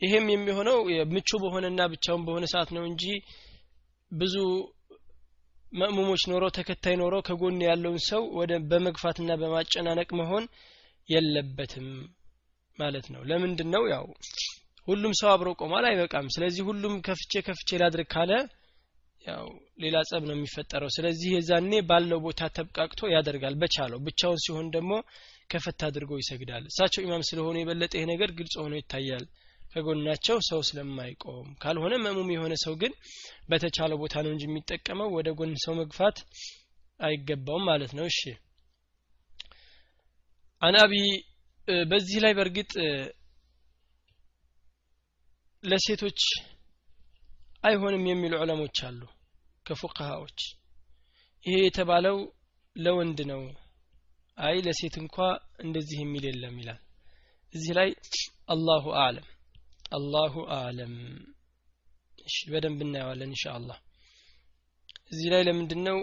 ይሄም 0.01 0.27
የሚሆነው 0.31 0.77
ምቹ 1.11 1.29
በሆነና 1.43 1.81
ብቻውን 1.93 2.23
በሆነ 2.27 2.45
ሰዓት 2.53 2.69
ነው 2.77 2.83
እንጂ 2.89 3.03
ብዙ 4.11 4.35
መእሙሞች 5.71 6.23
ኖሮ 6.31 6.45
ተከታይ 6.55 6.95
ኖሮ 7.01 7.15
ከጎን 7.27 7.59
ያለውን 7.67 7.99
ሰው 8.07 8.23
ወደ 8.39 8.53
በመግፋትና 8.71 9.37
በማጨናነቅ 9.41 10.09
መሆን 10.19 10.45
የለበትም 11.09 11.87
ማለት 12.79 13.05
ነው። 13.13 13.21
ለምንድን 13.29 13.69
ነው 13.75 13.83
ያው 13.93 14.05
ሁሉም 14.87 15.13
ሰው 15.19 15.29
አብሮ 15.31 15.49
ቆሟል 15.61 15.85
አይበቃም። 15.89 16.27
ስለዚህ 16.35 16.63
ሁሉም 16.69 16.93
ከፍቼ 17.07 17.41
ከፍቼ 17.47 17.79
ላድርግ 17.81 18.07
ካለ 18.13 18.31
ያው 19.25 19.45
ሌላ 19.83 19.97
ጸብ 20.09 20.23
ነው 20.29 20.35
የሚፈጠረው። 20.37 20.89
ስለዚህ 20.95 21.29
የዛኔ 21.33 21.81
ባለው 21.89 22.19
ቦታ 22.25 22.47
ተብቃቅቶ 22.55 23.09
ያደርጋል። 23.13 23.55
በቻለው 23.61 23.99
ብቻውን 24.07 24.39
ሲሆን 24.45 24.67
ደግሞ 24.75 24.91
ከፈት 25.49 25.81
አድርጎ 25.87 26.11
ይሰግዳል። 26.19 26.63
እሳቸው 26.69 27.01
ኢማም 27.05 27.23
ስለሆኑ 27.29 27.55
የበለጠ 27.59 27.93
ይሄ 27.97 28.05
ነገር 28.11 28.29
ግልጽ 28.37 28.55
ሆኖ 28.61 28.73
ይታያል። 28.79 29.25
ከጎናቸው 29.73 30.37
ሰው 30.47 30.61
ስለማይቆም 30.69 31.49
ካልሆነ 31.61 31.93
መሙም 32.05 32.29
የሆነ 32.33 32.53
ሰው 32.63 32.73
ግን 32.81 32.93
በተቻለ 33.49 33.91
ቦታ 34.01 34.15
ነው 34.25 34.31
እንጂ 34.33 34.43
የሚጠቀመው 34.47 35.09
ወደ 35.17 35.29
ጎን 35.39 35.53
ሰው 35.63 35.73
መግፋት 35.79 36.17
አይገባውም 36.99 37.63
ማለት 37.69 37.91
ነው። 37.97 38.05
እሺ። 38.11 38.19
አናቢ 40.61 40.93
በዚህ 41.87 42.19
ላይ 42.23 42.33
በእርግጥ 42.37 42.71
ለሴቶች 45.63 46.21
አይሆንም 47.63 48.03
የሚሉ 48.09 48.33
ዑለሞች 48.39 48.77
አሉ 48.87 49.01
ከፉቅሃዎች 49.65 50.39
ይሄ 51.43 51.57
የተባለው 51.63 52.17
ለወንድ 52.75 53.19
ነው። 53.31 53.41
አይ 54.37 54.57
ለሴት 54.65 54.95
እንኳ 55.01 55.15
እንደዚህ 55.59 55.97
የሚል 56.01 56.23
የለም 56.29 56.55
ይላል። 56.61 56.79
እዚህ 57.53 57.71
ላይ 57.79 57.89
አላሁ 58.47 58.85
አለም 59.03 59.27
አላሁ 59.91 60.33
አለም 60.57 60.93
እሺ 62.25 62.37
በደንብ 62.51 62.79
እናየዋለን 62.85 63.31
እንሻ 63.31 63.43
እዚህ 65.11 65.27
ላይ 65.33 65.41
ለምንድነው? 65.47 65.97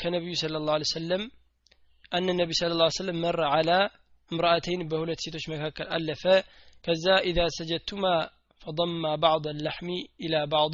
ከነቢዩ 0.00 0.34
ስለ 0.42 0.60
ላሁ 0.60 0.84
ሰለም 0.92 1.22
አነ 2.12 2.26
ነቢ 2.38 2.50
ስለ 2.58 2.72
ላ 2.80 2.84
ስለም 2.96 3.18
መራ 3.24 3.40
አላ 3.56 3.70
እምራአተይን 4.30 4.82
በሁለት 4.90 5.20
ሴቶች 5.24 5.44
መካከል 5.52 5.86
አለፈ። 5.96 6.22
ከዛ 6.84 7.04
ኢዛ 7.28 7.40
ሰጀቱማ 7.56 8.04
فضم 8.63 9.03
بعض 9.17 9.43
اللحم 9.47 9.89
إلى 10.21 10.39
بعض 10.47 10.73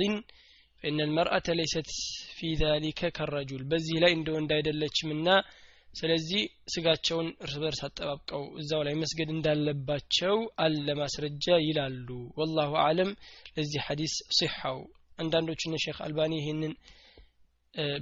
فإن 0.83 0.99
المرأة 1.01 1.47
ليست 1.49 1.89
في 2.38 2.47
ذلك 2.55 2.99
كالرجل 3.11 3.61
بزي 3.63 3.95
لا 4.01 4.09
إندو 4.11 4.33
እንዳይደለች 4.41 4.97
ምና 5.09 5.27
ስለዚህ 5.93 6.41
ስጋቸውን 6.73 7.27
እርስ 7.43 7.55
በርስ 7.61 7.79
አጠባብቀው 7.88 8.43
እዛው 8.61 8.81
ላይ 8.88 8.95
መስገድ 9.01 9.29
እንዳለባቸው 9.33 10.35
አለ 10.63 10.88
ማስረጃ 11.01 11.45
ይላሉ 11.67 12.07
ወላሁ 12.39 12.71
አለም 12.85 13.11
ለዚህ 13.55 13.79
ሐዲስ 13.88 14.15
ሲሐው 14.38 14.79
አንዳንዶቹ 15.19 15.61
እነ 15.69 15.77
ሼክ 15.85 15.99
አልባኒ 16.05 16.33
ይህንን 16.41 16.73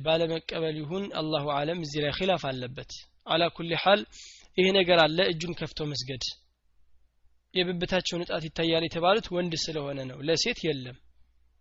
ባለመቀበል 0.05 0.75
ይሁን 0.81 1.05
አላሁ 1.21 1.45
አለም 1.57 1.81
እዚህ 1.85 2.01
ላይ 2.05 2.13
ኪላፍ 2.19 2.43
አለበት 2.51 2.91
አላ 3.27 3.43
ኩል 3.57 3.71
ሐል 3.83 4.01
ይሄ 4.57 4.65
ነገር 4.79 4.99
አለ 5.05 5.19
እጁን 5.33 5.53
ከፍቶ 5.59 5.85
መስገድ 5.91 6.23
የብብታቸው 7.54 8.16
ንጣት 8.20 8.42
ይታያል 8.46 8.84
የተባሉት 8.86 9.26
ወንድ 9.34 9.52
ስለሆነ 9.62 9.98
ነው። 10.10 10.18
ለሴት 10.28 10.58
የለም። 10.66 10.96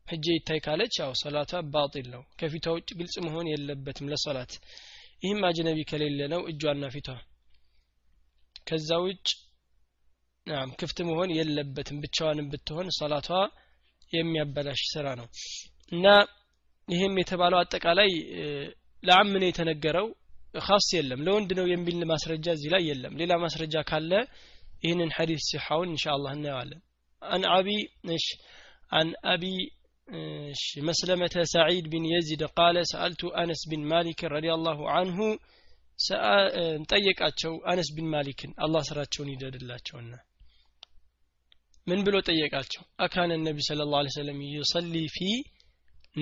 ህጄ 0.06 0.26
ይታይ 0.36 0.60
ካለች 0.66 0.94
ያው 1.02 1.12
ሰላቷ 1.22 1.62
ባጢል 1.74 2.08
ነው። 2.14 2.22
ከፊቷ 2.40 2.66
ውጭ 2.76 2.90
ግልጽ 3.00 3.16
መሆን 3.26 3.48
የለበትም 3.52 4.10
ለሶላት 4.12 4.54
ይህም 5.24 5.42
አጅነቢ 5.48 5.80
ከሌለ 5.90 6.20
ነው 6.34 6.42
እጇና 6.52 6.86
ፊቷ። 6.94 7.08
ከዛ 8.68 8.90
ውጭ 9.06 9.28
ናም 10.48 10.70
ክፍት 10.80 10.98
መሆን 11.10 11.30
የለበትም። 11.38 11.98
ብቻዋንም 12.04 12.50
ብትሆን 12.52 12.90
ሰላቷ 13.00 13.30
የሚያበላሽ 14.14 14.82
ስራ 14.94 15.08
ነው። 15.20 15.28
እና 15.92 16.06
ይህም 16.88 17.16
የተባለው 17.20 17.60
አጠቃላይ 17.62 18.10
ለአም 19.04 19.32
ነው 19.34 19.48
የተነገረው። 19.50 20.08
ካስ 20.60 20.88
የለም። 20.96 21.24
ለወንድ 21.26 21.50
ነው 21.60 21.66
የሚል 21.72 22.00
ማስረጃ 22.12 22.46
እዚህ 22.56 22.70
ላይ 22.74 22.84
የለም። 22.90 23.18
ሌላ 23.22 23.34
ማስረጃ 23.44 23.76
ካለ 23.90 24.12
ይህንን 24.85 25.11
ሐዲስ 25.17 25.45
ሲሐውን 25.51 25.91
እንሻ 25.95 26.05
አላህ 26.17 26.33
እናየዋለን 26.39 26.83
አን 27.23 27.45
አቢ 27.59 27.69
እሺ 28.17 28.29
አን 28.93 29.11
አቢ 29.35 29.45
مسلمة 30.79 31.35
سعيد 31.47 31.85
بن 31.91 32.05
يزيد 32.07 32.43
قال 32.59 32.77
سألت 32.87 33.23
أنس 33.35 33.61
بن 33.71 33.81
مالك 33.85 34.21
رضي 34.27 34.51
الله 34.55 34.79
عنه 34.91 35.19
ጠየቃቸው 36.93 37.53
አነስ 37.71 37.89
ቢን 37.97 38.07
ማሊክን 38.15 38.53
አላህ 38.65 38.83
ስራቸውን 38.89 39.29
ይደድላቸውና 39.33 40.13
ምን 41.87 42.01
ብሎ 42.07 42.17
ጠየቃቸው 42.29 42.83
አካነ 43.07 43.31
ነቢ 43.47 43.59
ስለ 43.69 43.87
ላ 43.93 44.01
ሰለም 44.17 44.39
ዩሰሊ 44.57 44.97
ፊ 45.17 45.29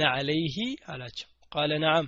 ነዕለይህ 0.01 0.57
አላቸው 0.93 1.29
ቃለ 1.55 1.73
ነዓም 1.85 2.07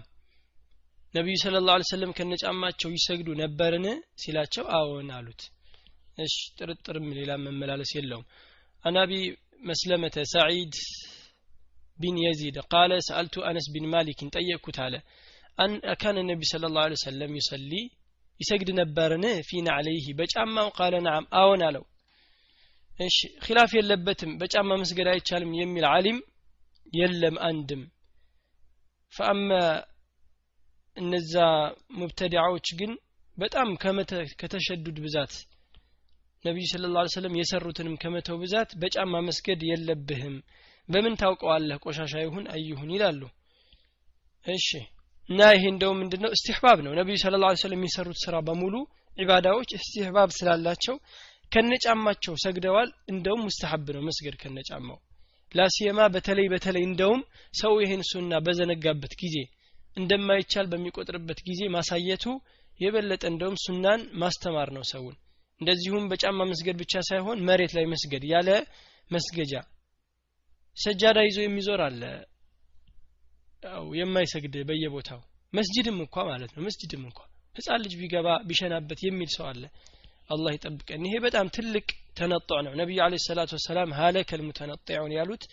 ነቢዩ 1.14 1.36
ስለ 1.44 1.56
ላ 1.68 1.78
ሰለም 1.92 2.12
ከነጫማቸው 2.18 2.90
ይሰግዱ 2.96 3.28
ነበርን 3.42 3.86
ሲላቸው 4.22 4.64
አዎን 4.78 5.10
አሉት 5.18 5.42
እሺ 6.17 6.35
ጥርጥርም 6.57 7.07
ሌላ 7.17 7.31
መመላለስ 7.43 7.91
የለውም። 7.95 8.25
عن 8.83 8.94
أبي 8.94 9.11
مسلمة 9.61 10.17
ሰዒድ 10.33 10.75
ቢን 11.99 12.17
የዚድ 12.23 12.57
قال 12.71 12.91
سألت 13.07 13.35
አነስ 13.49 13.67
ቢን 13.73 13.85
ማሊክን 13.93 14.33
ጠየቅኩት 14.35 14.77
አለ። 14.85 14.95
أكان 15.93 16.17
النبي 16.29 16.41
صلى 16.51 16.65
الله 16.69 16.81
عليه 16.81 16.97
وسلم 17.03 17.31
يصلي 17.39 17.71
ይሰግድ 18.39 18.69
ነበርን? 18.79 19.25
في 19.47 19.67
نعليه 19.77 20.07
በጫማው? 20.17 20.67
قال 20.77 20.93
نعم 21.05 21.25
አዎን 21.39 21.61
አለው። 21.67 21.83
እሺ 22.99 23.17
خلاف 23.45 23.71
የለበትም 23.77 24.31
በጫማ 24.39 24.69
መስገድ 24.81 25.07
አይቻልም 25.11 25.51
የሚል 25.59 25.85
አሊም 25.89 26.19
የለም 26.93 27.35
አንድም። 27.47 27.81
فأما 29.13 29.49
እነዛ 30.97 31.33
ሙብተዲዓዎች 31.97 32.67
ግን 32.79 32.91
በጣም 33.37 33.69
ከተሸዱድ 34.41 34.97
ብዛት 35.03 35.33
ነቢዩ 36.45 36.65
ስለ 36.71 36.89
ላ 36.93 37.03
ሰለም 37.13 37.35
የሰሩትንም 37.39 37.95
ከመተው 38.01 38.37
ብዛት 38.41 38.69
በጫማ 38.81 39.21
መስገድ 39.27 39.61
የለብህም። 39.69 40.35
በምን 40.89 41.15
ታውቀዋለህ? 41.21 41.77
ቆሻሻ 41.85 42.13
ይሁን 42.23 42.45
አይሁን 42.53 42.89
ይላሉ። 42.95 43.21
እሺ። 44.45 44.67
እና 45.29 45.39
ይሄ 45.55 45.63
እንደው 45.73 45.91
ምንድነው? 45.99 46.31
እስትሕባብ 46.35 46.77
ነው። 46.85 46.91
ነቢዩ 46.99 47.15
ስለ 47.23 47.35
ላ 47.41 47.49
ሰለም 47.63 47.79
የሚሰሩት 47.79 48.19
ስራ 48.25 48.35
በሙሉ 48.47 48.75
ዒባዳዎች 49.17 49.69
እስትሕባብ 49.79 50.29
ስላላቸው 50.37 50.95
ከነጫማቸው 51.51 52.33
ሰግደዋል። 52.43 52.89
እንደውም 53.13 53.43
ሙስተሐብ 53.47 53.87
ነው 53.95 54.01
መስገድ 54.07 54.35
ከነጫማው። 54.41 54.97
ላሲየማ 55.51 55.99
በተለይ 56.13 56.47
በተለይ 56.53 56.83
እንደውም 56.87 57.21
ሰው 57.53 57.73
ይህን 57.83 58.01
ሱና 58.09 58.39
በዘነጋበት 58.45 59.13
ጊዜ 59.21 59.35
እንደማይቻል 59.97 60.65
በሚቆጥርበት 60.71 61.39
ጊዜ 61.47 61.61
ማሳየቱ 61.75 62.25
የበለጠ 62.79 63.23
እንደውም 63.31 63.55
ሱናን 63.63 64.01
ማስተማር 64.21 64.69
ነው 64.75 64.83
ሰውን 64.91 65.15
እንደዚሁም 65.61 66.03
በጫማ 66.11 66.39
መስገድ 66.49 66.75
ብቻ 66.81 66.93
ሳይሆን 67.07 67.39
መሬት 67.47 67.71
ላይ 67.77 67.85
መስገድ 67.93 68.23
ያለ 68.31 68.49
መስገጃ። 69.11 69.53
ሰጃዳ 70.77 71.17
ይዞ 71.27 71.37
የሚዞር 71.43 71.81
አለ። 71.85 72.01
የማይሰግድ 73.97 74.55
በየቦታው። 74.69 75.21
መስጅድም 75.53 75.97
እንኳ 76.03 76.15
ማለት 76.29 76.51
ነው 76.55 76.61
መስጅድም 76.67 77.03
እንኳ 77.07 77.19
ህፃን 77.55 77.81
ልጅ 77.85 77.93
ቢገባ 77.99 78.27
ቢሸናበት 78.47 78.99
የሚል 79.05 79.29
ሰው 79.35 79.45
አለ። 79.51 79.63
አላህ 80.29 80.51
ይጠብቀን። 80.55 81.05
ይሄ 81.07 81.15
በጣም 81.25 81.47
ትልቅ 81.55 81.85
ተነጧ 82.17 82.49
ነው። 82.65 82.73
ነቢዩ 82.79 82.97
አለ 83.05 83.15
ሰላቱ 83.25 83.51
ወሰላም 83.57 83.89
ሀለከ 83.99 84.29
ልሙተነጢዑን 84.39 85.13
ያሉት 85.17 85.43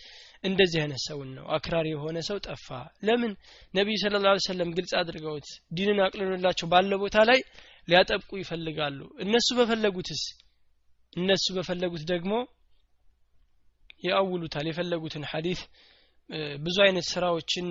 እንደዚህ 0.45 0.79
አይነት 0.83 1.01
ሰውን 1.07 1.29
ነው። 1.37 1.45
አክራሪ 1.57 1.87
የሆነ 1.93 2.19
ሰው 2.29 2.39
ጠፋ። 2.47 2.69
ለምን? 3.07 3.33
ነቢዩ 3.75 3.97
ስለ 4.03 4.21
ላ 4.25 4.35
ሰለም 4.47 4.71
ግልጽ 4.77 4.93
አድርገውት 5.01 5.47
ዲንን 5.77 6.01
አቅልሎላቸው 6.07 6.69
ባለ 6.73 6.99
ቦታ 7.03 7.17
ላይ 7.31 7.41
ሊያጠብቁ 7.89 8.31
ይፈልጋሉ። 8.41 8.99
እነሱ 9.25 9.49
በፈለጉትስ? 9.59 10.23
እነሱ 11.17 11.47
በፈለጉት 11.57 12.05
ደግሞ 12.13 12.33
ያውሉታል። 14.05 14.67
የፈለጉትን 14.71 15.25
ሐዲስ 15.31 15.61
ብዙ 16.65 16.77
አይነት 16.85 17.07
ስራዎችን 17.13 17.67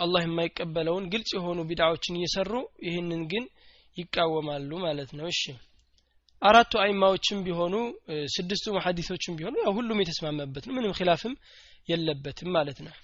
አላህ 0.00 0.22
የማይቀበለውን 0.24 1.04
ግልጽ 1.12 1.30
የሆኑ 1.36 1.58
ቢድዓዎችን 1.68 2.18
እየሰሩ 2.18 2.52
ይህንን 2.86 3.22
ግን 3.32 3.44
ይቃወማሉ 3.96 4.70
ማለት 4.84 5.10
ነው። 5.18 5.26
እሺ 5.32 5.42
አራቱ 6.42 6.72
አይማዎችም 6.82 7.38
ቢሆኑ 7.46 7.74
ስድስቱ 8.34 8.74
ሐዲሶችም 8.84 9.36
ቢሆኑ 9.38 9.54
ያው 9.64 9.72
ሁሉም 9.78 10.00
የተስማመበት 10.02 10.64
ነው። 10.68 10.74
ምንም 10.76 10.96
ኺላፍም 10.98 11.34
የለበትም 11.88 12.50
ማለት 12.56 12.78
ነው። 12.86 12.94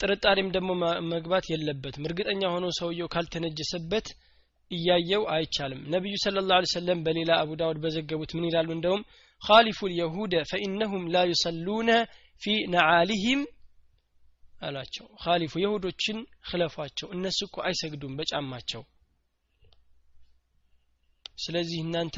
ጥርጣሬም 0.00 0.48
ደግሞ 0.52 0.70
መግባት 1.12 1.46
የለበትም። 1.52 2.06
እርግጠኛ 2.08 2.42
ሆኖ 2.54 2.66
ሰውየው 2.78 3.08
ካልተነጀሰበት 3.14 4.06
እያየው 4.70 5.22
አይቻልም። 5.34 5.80
ነቢዩ 5.94 6.14
ስለ 6.22 6.42
ላሁ 6.48 6.66
ሰለም 6.72 6.98
በሌላ 7.06 7.30
አቡ 7.42 7.50
ዳውድ 7.60 7.78
በዘገቡት 7.84 8.30
ምን 8.36 8.46
ይላሉ? 8.48 8.68
እንደውም 8.76 9.02
ካሊፉ 9.42 9.78
ልየሁደ 9.92 10.34
ፈኢነሁም 10.50 11.04
ላ 11.14 11.22
ዩሰሉነ 11.30 11.90
ፊ 12.42 12.54
ነዓሊህም 12.74 13.42
አላቸው። 14.62 15.06
ካሊፉ 15.22 15.52
የሁዶችን 15.62 16.18
ክለፏቸው 16.48 17.08
እነሱ 17.16 17.38
እኮ 17.48 17.56
አይሰግዱም 17.66 18.16
በጫማቸው። 18.18 18.82
ስለዚህ 21.42 21.78
እናንተ 21.84 22.16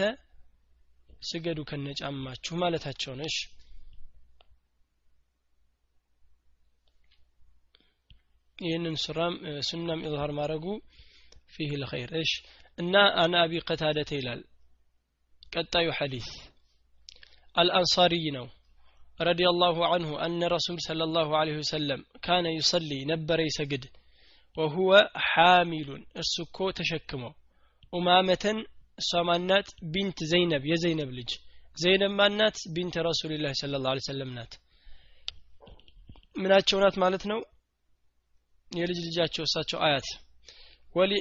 ስገዱ 1.23 1.59
ከነጫማችሁ 1.69 2.55
ማለታቸው 2.63 3.13
እሺ። 3.27 3.37
ይህንን 8.59 8.97
ሱራም 9.03 9.35
ሱናም 9.69 10.03
ኢዝሃር 10.07 10.33
ማድረጉ 10.39 10.67
ፊህ 11.56 11.72
ልኸይር 11.82 12.12
እሽ 12.22 12.32
እና 12.82 12.96
አን 13.24 13.34
አቢ 13.44 13.54
ቀታደተ 13.68 14.12
ይላል 14.20 14.42
ቀጣዩ 15.54 15.88
ሐዲስ 16.00 16.30
አልአንሳሪይ 17.56 18.28
ነው 18.38 18.48
رضي 19.30 19.46
الله 19.50 19.78
عنه 19.92 20.10
أن 20.26 20.42
رسول 20.56 20.78
صلى 20.80 21.04
الله 21.04 21.38
عليه 21.38 21.58
وسلم 21.58 22.00
كان 22.28 22.46
يصلي 22.60 23.00
نبر 23.06 23.40
يسجد 23.40 23.84
وهو 24.58 24.90
حامل 25.30 25.90
السكو 26.22 26.68
تشكمه 26.72 27.32
أمامة 27.94 28.46
الصمانات 29.02 29.68
بنت 29.94 30.18
زينب 30.24 30.64
يا 30.66 30.76
زينب 30.76 31.10
لج 31.18 31.32
زينب 31.76 32.12
مانات 32.12 32.58
بنت 32.76 32.96
رسول 33.10 33.32
الله 33.34 33.52
صلى 33.62 33.76
الله 33.78 33.92
عليه 33.94 34.06
وسلم 34.08 34.30
نات 34.40 34.54
ምናቸው 36.42 36.78
ናት 36.84 36.96
ማለት 37.04 37.24
ነው 37.32 37.40
የልጅ 38.72 38.98
ልጃቸው 39.06 39.44
እሳቸው 39.48 39.80
አያት 39.86 40.08
ወሊ 40.98 41.14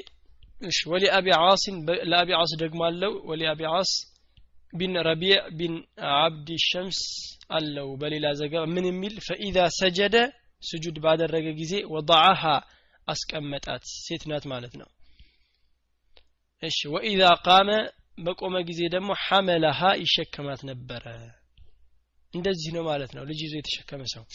እሺ 0.62 0.80
ወሊአቢ 0.92 1.28
ዓስን 1.42 1.76
ለአቢ 2.12 2.30
ዓስ 2.40 2.52
ደግሞ 2.64 2.80
አለው 2.90 3.14
ወሊአቢ 3.30 3.62
ዓስ 3.76 3.92
ቢን 4.74 4.94
ረቢዕ 5.08 5.38
ቢን 5.60 5.74
አብዲ 6.18 6.50
ሸምስ 6.70 7.00
አለው 7.58 7.88
በሌላ 8.02 8.28
ዘገባ 8.42 8.64
ምን 8.76 8.86
የሚል 8.90 9.16
ፈኢዛ 9.28 9.58
ሰጀደ 9.80 10.18
ስጁድ 10.64 10.98
ባደረገ 11.06 11.48
ጊዜ 11.62 11.74
ወضዓሃ 11.94 12.42
አስቀመጣት 13.08 13.84
ሴት 14.06 14.24
ናት 14.32 14.44
ማለት 14.54 14.74
ነው 14.82 14.90
እሺ 16.64 16.80
ወኢዛ 16.96 17.24
ቃመ 17.48 17.70
በቆመ 18.26 18.56
ጊዜ 18.70 18.82
ደግሞ 18.96 19.12
ሐመለሃ 19.26 19.80
ይሸከማት 20.04 20.62
ነበረ 20.72 21.06
እንደዚህ 22.34 22.72
ነው 22.76 22.84
ማለት 22.92 23.12
ነው 23.18 23.24
ልጅ 23.32 23.40
ይዞ 23.48 23.56
የተሸከመ 23.62 24.04
ሰው 24.16 24.26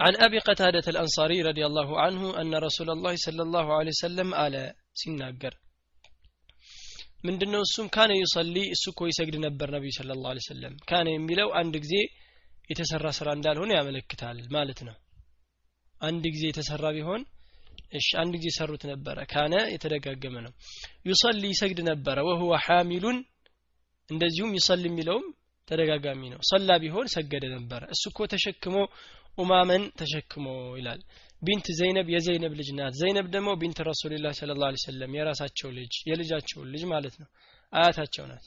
عن 0.00 0.14
أبي 0.26 0.38
قتادة 0.40 0.86
الأنصاري 0.92 1.38
رضي 1.42 1.64
الله 1.68 1.88
عنه 2.04 2.22
أن 2.40 2.52
رسول 2.66 2.88
الله 2.90 3.14
صلى 3.26 3.42
الله 3.46 3.66
عليه 3.78 3.92
وسلم 3.96 4.28
قال 4.34 4.54
ሲናገር። 4.96 5.54
ምንድነው? 7.24 7.62
እሱም 7.66 7.86
ካነ 7.94 8.12
ዩሰሊ 8.18 8.56
እሱ 8.74 8.84
እኮ 8.92 9.00
ይሰግድ 9.10 9.36
ነበር 9.44 9.68
ነቢዩ 9.74 9.92
ስለ 9.96 10.16
ላ 10.18 10.32
ሰለም 10.46 10.74
ካነ 10.88 11.06
የሚለው 11.14 11.48
አንድ 11.60 11.74
ጊዜ 11.84 11.94
የተሰራ 12.70 13.06
ስራ 13.18 13.28
እንዳልሆነ 13.36 13.70
ያመለክታል 13.76 14.38
ማለት 14.56 14.80
ነው። 14.88 14.96
አንድ 16.00 16.24
ጊዜ 16.34 16.44
የተሰራ 16.48 16.84
ቢሆን 16.96 17.22
እሺ 17.98 18.08
አንድ 18.22 18.34
ጊዜ 18.36 18.50
ሰሩት 18.58 18.82
ነበረ። 18.90 19.18
كان 19.32 19.54
የተደጋገመ 19.74 20.36
ነው። 20.46 20.52
يصلي 21.08 21.42
ይሰግድ 21.52 21.80
ነበረ። 21.90 22.18
وهو 22.28 22.54
حامل 22.66 23.18
እንደዚሁም 24.10 24.52
يصلي 24.58 24.82
የሚለውም 24.88 25.26
ተደጋጋሚ 25.68 26.22
ነው። 26.32 26.40
ሰላ 26.50 26.70
ቢሆን 26.82 27.06
ሰገደ 27.14 27.44
ነበረ። 27.54 27.82
እሱ 27.94 28.02
እኮ 28.12 28.26
ተሸክሞ 28.32 28.76
ኡማመን 29.38 29.84
ተሸክሞ 30.00 30.46
ይላል። 30.78 31.00
بنت 31.46 31.66
زينب 31.78 32.06
የዘይነብ 32.14 32.52
ልጅ 32.58 32.68
ናት። 32.78 32.94
ዘይነብ 33.00 33.26
ደግሞ 33.34 33.50
بنت 33.60 33.78
رسول 33.88 34.13
الله 34.13 34.32
صلى 34.38 34.52
الله 34.56 34.62
عليه 34.62 34.70
وسلم 34.84 35.12
የራሳቸው 35.18 35.68
ልጅ 35.78 35.94
የልጃቸውን 36.08 36.68
ልጅ 36.74 36.82
ማለት 36.92 37.14
ነው። 37.22 37.28
አያታቸው 37.72 38.24
ናት። 38.30 38.44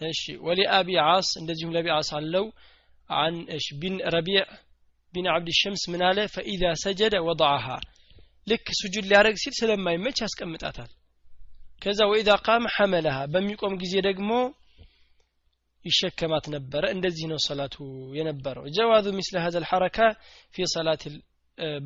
እሺ 0.00 0.22
ولأبي 0.46 0.88
العاص 1.06 1.28
እንደዚሁም 1.40 1.74
ለቢ 1.76 1.86
ዓስ 1.96 2.10
አለው። 2.18 2.46
አን 3.10 3.34
እሺ 3.56 3.66
بن 3.80 3.96
ربيع 4.14 4.40
بن 5.14 5.26
عبد 5.32 5.48
شمس 5.60 5.82
ምን 5.92 6.02
አለ? 6.02 6.18
فإذا 6.34 6.64
سجد 6.84 7.14
وضعها 7.26 7.66
ልክ 8.46 8.66
ሱጁድ 8.80 9.04
ሊያደረግ 9.10 9.36
ሲል 9.42 9.54
ስለማይመች 9.60 10.18
ያስቀምጣታል። 10.24 10.90
ከዛ 11.82 12.00
وإذا 12.10 12.30
قام 12.46 12.64
حملها 12.76 13.16
በሚቆም 13.32 13.74
ጊዜ 13.82 13.94
ደግሞ 14.08 14.30
ይሸከማት 15.84 16.44
ነበረ። 16.54 16.82
እንደዚህ 16.94 17.26
ነው 17.32 17.38
ሰላቱ 17.46 17.76
የነበረው። 18.18 18.64
جواز 18.76 19.06
مثل 19.18 19.34
هذه 19.44 19.56
الحركة 19.64 19.98
في 20.54 20.66
الصلاة 20.74 21.02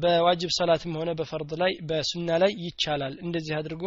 በዋጅብ 0.03 0.51
ሰላትም 0.57 0.93
ሆነ 0.99 1.11
በፈርድ 1.19 1.51
ላይ 1.63 1.73
በሱና 1.89 2.39
ላይ 2.43 2.53
ይቻላል። 2.63 3.15
እንደዚህ 3.25 3.55
አድርጎ 3.59 3.85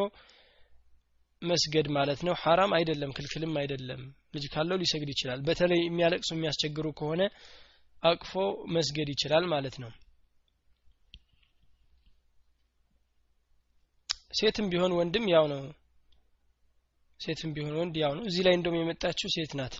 መስገድ 1.41 1.87
ማለት 1.95 2.19
ነው። 2.27 2.33
ሐራም 2.41 2.71
አይደለም 2.77 3.13
ክልክልም 3.17 3.53
አይደለም። 3.61 4.01
ልጅ 4.35 4.45
ካለው 4.53 4.79
ሊሰግድ 4.81 5.09
ይችላል። 5.13 5.39
በተለይ 5.47 5.81
የሚያለቅሱ 5.83 6.29
የሚያስቸግሩ 6.35 6.87
ከሆነ 6.99 7.21
አቅፎ 8.03 8.33
መስገድ 8.75 9.09
ይችላል 9.13 9.45
ማለት 9.53 9.75
ነው። 9.83 9.91
ሴትም 14.39 14.67
ቢሆን 14.71 14.93
ወንድም 14.97 15.25
ያው 15.33 15.45
ነው። 15.53 15.61
ሴትም 17.19 17.49
ቢሆን 17.55 17.75
ወንድ 17.79 17.95
ያው 18.01 18.13
ነው። 18.17 18.23
እዚህ 18.29 18.43
ላይ 18.45 18.53
እንደውም 18.57 18.79
የመጣችው 18.79 19.29
ሴት 19.35 19.51
ናት። 19.59 19.75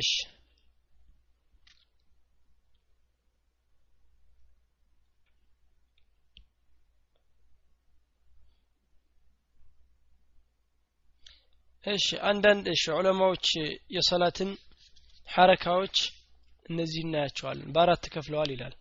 እሺ 0.00 0.10
እሺ 11.88 12.06
አንዳንድ 12.28 12.64
እሺ 12.72 12.84
ዑለማዎች 12.96 13.46
የሰላትን 13.96 14.50
ሐረካዎች 15.28 15.96
እነዚህ 16.66 17.00
እናያቸዋለን። 17.04 17.68
በአራት 17.74 18.04
ከፍለዋል 18.14 18.50
ይላል። 18.54 18.74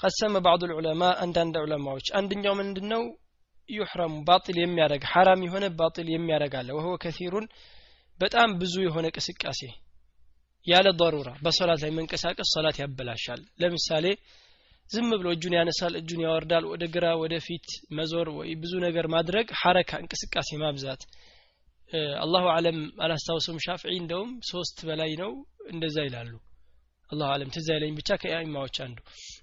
ቀሰመ 0.00 0.34
ባዕዱ 0.44 0.62
ልዑለማ 0.70 1.02
አንዳንድ 1.24 1.54
ዑለማዎች። 1.62 2.06
አንደኛው 2.18 2.54
ምንድን 2.60 2.86
ነው 2.92 3.02
ዩሕረሙ 3.68 4.14
ባጢል 4.28 4.56
የሚያደረግ 4.60 5.02
ሐራም 5.12 5.40
የሆነ 5.46 5.64
ባጢል 5.78 6.08
የሚያደረግ 6.10 6.54
አለ። 6.60 6.68
ወህወ 6.78 6.94
ከሲሩን 7.02 7.46
በጣም 8.20 8.50
ብዙ 8.60 8.74
የሆነ 8.84 9.06
ቅስቃሴ 9.16 9.60
ያለ 10.66 10.88
ضሩራ 11.00 11.30
በሶላት 11.44 11.80
ላይ 11.84 11.90
መንቀሳቀስ 11.98 12.48
ሶላት 12.54 12.78
ያበላሻል። 12.82 13.40
ለምሳሌ 13.62 14.06
ዝም 14.90 15.08
ብሎ 15.12 15.28
እጁን 15.34 15.54
ያነሳል 15.56 15.94
እጁን 16.00 16.20
ያወርዳል 16.24 16.64
ወደ 16.70 16.84
ግራ 16.94 17.06
ወደ 17.20 17.34
ፊት 17.44 17.66
መዞር 17.96 18.28
ወይ 18.38 18.50
ብዙ 18.62 18.72
ነገር 18.86 19.06
ማድረግ 19.14 19.46
ሐረካ 19.60 19.90
እንቅስቃሴ 20.02 20.58
ማብዛት 20.62 21.02
አላሁ 22.20 22.44
አለም 22.54 22.78
አላስታውስም 22.98 23.56
ሻፍዒ 23.64 23.92
እንደውም 23.96 24.30
ሶስት 24.50 24.78
በላይ 24.88 25.12
ነው 25.22 25.32
እንደዛ 25.70 25.96
ይላሉ። 26.06 26.32
አላሁ 27.10 27.28
አለም 27.34 27.48
ትዝ 27.54 27.68
አይለኝ 27.74 27.92
ብቻ 27.98 28.16
ከኢማዎች 28.22 28.76
አንዱ 28.84 28.98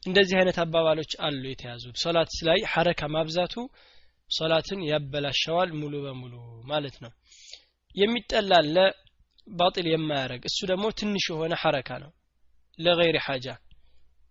እንደዚህ 0.08 0.36
አይነት 0.40 0.58
አባባሎች 0.64 1.12
አሉ 1.20 1.44
የተያዙ 1.50 1.86
ሶላት 2.04 2.34
ላይ 2.48 2.60
ሐረካ 2.74 3.10
ማብዛቱ 3.16 3.56
ሶላትን 4.30 4.80
ያበላሸዋል 4.90 5.70
ሙሉ 5.82 5.94
በሙሉ 6.06 6.34
ማለት 6.66 6.96
ነው። 7.04 7.12
የሚጠላለ 7.96 8.78
ባጢል 9.48 9.88
የማያደረግ 9.90 10.42
እሱ 10.50 10.60
ደግሞ 10.72 10.86
ትንሽ 11.00 11.26
የሆነ 11.32 11.54
ሐረካ 11.62 11.90
ነው። 12.04 12.12
ለገይር 12.80 13.18
ሐጃ 13.28 13.46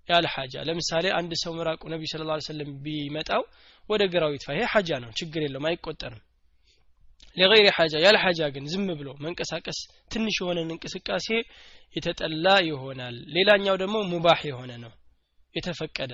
ያለ 0.09 0.27
ሐጃ። 0.35 0.55
ለምሳሌ 0.69 1.07
አንድ 1.19 1.33
ሰው 1.43 1.53
ምራቁ 1.59 1.83
ነቢዩ 1.93 2.09
ስለ 2.13 2.25
ላ 2.29 2.35
ቢመጣው 2.85 3.43
ወደ 3.89 4.03
ግራው 4.13 4.33
ይጥፋ። 4.35 4.49
ይሄ 4.57 4.67
ሐጃ 4.75 4.91
ነው 5.05 5.11
ችግር 5.21 5.41
የለውም 5.45 5.67
አይቆጠርም 5.71 6.23
ለገይር 7.37 7.67
ሐጃ 7.77 7.95
ያለ 8.05 8.17
ሐጃ 8.23 8.41
ግን 8.55 8.65
ዝም 8.73 8.87
ብሎ 8.99 9.09
መንቀሳቀስ 9.25 9.79
ትንሽ 10.13 10.37
የሆነን 10.41 10.73
እንቅስቃሴ 10.75 11.29
የተጠላ 11.97 12.47
ይሆናል። 12.69 13.17
ሌላኛው 13.37 13.77
ደግሞ 13.83 13.97
ሙባህ 14.13 14.41
የሆነ 14.49 14.73
ነው 14.85 14.93
የተፈቀደ። 15.55 16.13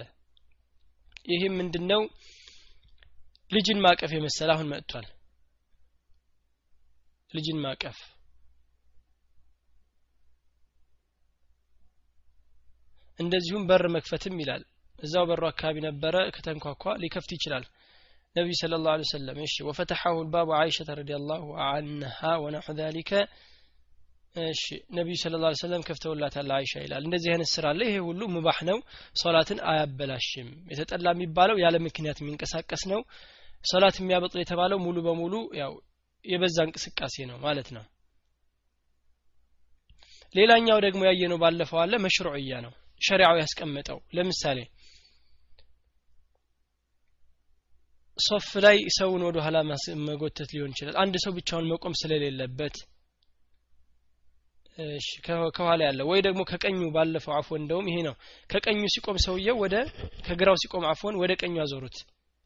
ይህም 1.26 1.54
ምንድነው? 1.58 2.02
ልጅን 3.50 3.78
ማቀፍ 3.84 4.10
የመሰለ 4.14 4.50
አሁን 4.54 4.70
መጥቷል። 4.72 5.06
ልጅን 7.30 7.58
ማቀፍ። 7.64 7.98
እንደዚሁም 13.18 13.66
በር 13.68 13.84
መክፈትም 13.94 14.36
ይላል። 14.42 14.62
እዛው 14.98 15.24
በሩ 15.28 15.42
አካባቢ 15.48 15.76
ነበረ 15.86 16.16
ከተንኳኳ 16.34 16.94
ሊከፍት 17.02 17.30
ይችላል 17.36 17.64
ነቢዩ 18.36 18.54
ስለ 18.60 18.74
ላሁ 18.80 18.94
ለ 19.00 19.04
ሰለም 19.08 19.38
እሺ 19.44 19.54
ወፈተሐሁ 19.66 20.14
ልባቡ 20.24 20.50
አይሸተ 20.58 20.90
ረዲ 20.98 21.10
ላሁ 21.30 21.42
አንሃ 21.66 22.20
ወነሑ 22.42 22.66
ذሊከ 22.78 23.10
እሺ 24.44 24.62
ነቢዩ 24.98 25.16
ስለ 25.22 25.40
ላ 25.42 25.50
ሰለም 25.60 25.82
ከፍተውላታል 25.88 26.50
አይሻ 26.56 26.72
ይላል። 26.84 27.02
እንደዚህ 27.06 27.30
አይነት 27.32 27.50
ስራ 27.54 27.64
አለ። 27.72 27.80
ይሄ 27.88 27.96
ሁሉ 28.06 28.20
ሙባህ 28.34 28.58
ነው። 28.68 28.78
ሶላትን 29.22 29.58
አያበላሽም። 29.70 30.48
የተጠላ 30.70 31.06
የሚባለው 31.14 31.56
ያለ 31.64 31.76
ምክንያት 31.86 32.20
የሚንቀሳቀስ 32.22 32.84
ነው። 32.92 33.00
ሶላት 33.64 33.96
የሚያበጥል 34.00 34.40
የተባለው 34.42 34.78
ሙሉ 34.86 34.98
በሙሉ 35.06 35.34
ያው 35.60 35.72
የበዛ 36.24 36.58
እንቅስቃሴ 36.66 37.16
ነው 37.30 37.36
ማለት 37.44 37.68
ነው። 37.76 37.84
ሌላኛው 40.34 40.78
ደግሞ 40.86 41.02
ያየነው 41.08 41.38
ባለፈው 41.42 41.78
አለ 41.82 41.94
መሽሩዕያ 42.04 42.60
ነው። 42.66 42.72
ሸሪዓው 43.00 43.36
ያስቀመጠው 43.42 43.98
ለምሳሌ 44.16 44.58
ሶፍ 48.22 48.48
ላይ 48.64 48.76
ሰውን 48.96 49.22
ወደ 49.26 49.38
ኋላ 49.44 49.56
መጎተት 50.06 50.50
ሊሆን 50.54 50.72
ይችላል። 50.74 50.96
አንድ 51.02 51.14
ሰው 51.24 51.32
ብቻውን 51.38 51.68
መቆም 51.72 51.94
ስለሌለበት 52.00 52.76
ከኋላ 55.56 55.80
ያለ 55.86 56.00
ወይ 56.10 56.20
ደግሞ 56.26 56.40
ከቀኙ 56.50 56.80
ባለፈው 56.94 57.32
አፎን 57.38 57.60
እንደውም 57.62 57.88
ይሄ 57.90 57.96
ነው። 58.06 58.14
ከቀኙ 58.50 58.82
ሲቆም 58.94 59.18
ሰውየው 59.24 59.56
ወደ 59.62 59.74
ከግራው 60.26 60.56
ሲቆም 60.62 60.84
አፎን 60.92 61.18
ወደ 61.22 61.32
ቀኙ 61.40 61.56
አዞሩት። 61.64 61.96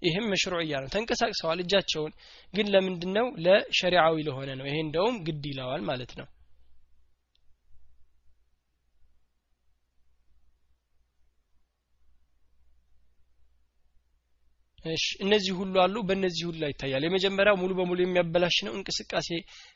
ይህም 0.02 0.24
መሽሩዕያ 0.32 0.80
ነው። 0.82 0.88
ተንቀሳቅሰዋል 0.94 1.60
እጃቸውን። 1.62 2.12
ግን 2.54 2.66
ለምንድን 2.74 3.12
ነው 3.18 3.28
ለሸሪዓዊ 3.44 4.16
ለሆነ 4.28 4.50
ነው። 4.58 4.66
ይሄ 4.66 4.78
እንደውም 4.86 5.16
ግድ 5.28 5.44
ይለዋል 5.50 5.84
ማለት 5.90 6.12
ነው 6.18 6.26
እሺ 14.86 15.04
እነዚህ 15.24 15.52
ሁሉ 15.58 15.74
አሉ 15.82 15.96
በእነዚህ 16.08 16.44
ሁሉ 16.48 16.58
ላይ 16.62 16.70
ይታያል። 16.72 17.04
የመጀመሪያው 17.06 17.56
ሙሉ 17.60 17.72
በሙሉ 17.78 17.98
የሚያበላሽ 18.02 18.56
ነው 18.66 18.72
እንቅስቃሴ 18.78 19.28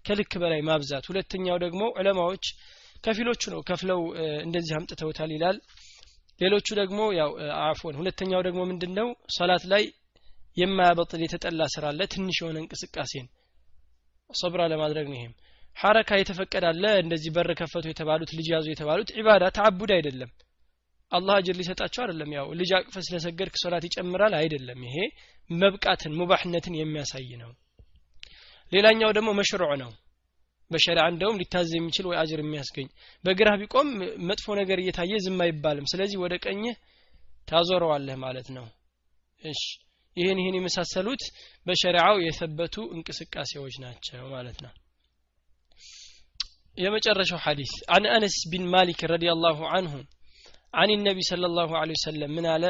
ከልክ 0.04 0.32
በላይ 0.42 0.60
ማብዛት። 0.68 1.04
ሁለተኛው 1.10 1.58
ደግሞ 1.64 1.82
ዑለማዎች 1.96 2.44
ከፊሎቹ 3.04 3.42
ነው 3.54 3.60
ከፍለው 3.68 4.00
እንደዚህ 4.44 4.74
አምጥተውታል 4.78 5.30
ይላል። 5.36 5.58
ሌሎቹ 6.40 6.68
ደግሞ 6.80 7.00
ያው 7.18 7.30
አፎን 7.64 7.96
ሁለተኛው 8.00 8.42
ደግሞ 8.46 8.60
ምንድን 8.70 8.92
ነው 8.98 9.08
ሶላት 9.36 9.64
ላይ 9.72 9.82
የማያበጥል 10.56 11.20
የተጠላ 11.24 11.62
ስራ 11.74 11.84
አለ 11.92 12.00
ትንሽ 12.14 12.38
የሆነ 12.42 12.58
እንቅስቃሴን። 12.62 13.26
ሶብራ 14.30 14.62
ለማድረግ 14.72 15.06
ነው 15.10 15.18
ይሄም። 15.18 15.34
ሐረካ 15.76 16.10
የተፈቀዳለ 16.18 16.84
እንደዚህ 17.02 17.30
በር 17.36 17.50
ከፈቱ 17.58 17.86
የተባሉት 17.90 18.30
ልጅ 18.38 18.46
ያዙ 18.54 18.66
የተባሉት 18.70 19.10
ዒባዳ 19.18 19.44
ተዓቡድ 19.56 19.90
አይደለም 19.96 20.30
አላህ 21.12 21.34
አጅር 21.38 21.54
ሊሰጣቸው 21.58 22.00
አይደለም። 22.02 22.30
ያው 22.36 22.46
ልጅ 22.58 22.70
አቅፈ 22.78 22.94
ስለሰገድክ 23.06 23.56
ሶላት 23.62 23.84
ይጨምራል 23.88 24.34
አይደለም። 24.40 24.80
ይሄ 24.88 24.96
መብቃትን 25.50 26.12
ሙባህነትን 26.18 26.74
የሚያሳይ 26.78 27.30
ነው። 27.42 27.50
ሌላኛው 28.72 29.10
ደግሞ 29.16 29.30
መሽሩዕ 29.38 29.72
ነው። 29.82 29.90
በሸሪዓ 30.70 31.04
እንደውም 31.12 31.38
ሊታዘዝ 31.40 31.72
የሚችል 31.76 32.06
ወይ 32.10 32.16
አጅር 32.20 32.40
የሚያስገኝ 32.42 32.88
በግራህ 33.24 33.56
ቢቆም 33.62 33.88
መጥፎ 34.28 34.54
ነገር 34.60 34.78
እየታየ 34.82 35.14
ዝም 35.24 35.40
አይባልም። 35.46 35.88
ስለዚህ 35.92 36.18
ወደ 36.24 36.34
ቀኝህ 36.44 36.76
ታዞረዋለህ 37.48 38.16
ማለት 38.24 38.48
ነው። 38.56 38.66
እሺ 39.42 39.62
ይህን 40.16 40.38
ይህን 40.40 40.56
የመሳሰሉት 40.58 41.22
በሸሪዓው 41.66 42.16
የሰበቱ 42.24 42.76
እንቅስቃሴዎች 42.96 43.74
ናቸው 43.84 44.22
ማለት 44.34 44.58
ነው። 44.64 44.72
የመጨረሻው 46.76 47.40
ሐዲስ 47.44 47.72
አን 47.94 48.04
አነስ 48.14 48.36
ቢን 48.50 48.64
ማሊክ 48.74 49.00
ረዲየላሁ 49.12 49.58
አንሁ 49.76 49.94
አን 50.74 50.90
ነቢ 51.06 51.18
صለ 51.28 51.44
ላሁ 51.54 51.70
ለ 51.82 51.92
ወሰለም 51.94 52.32
ምን 52.36 52.46
አለ 52.52 52.64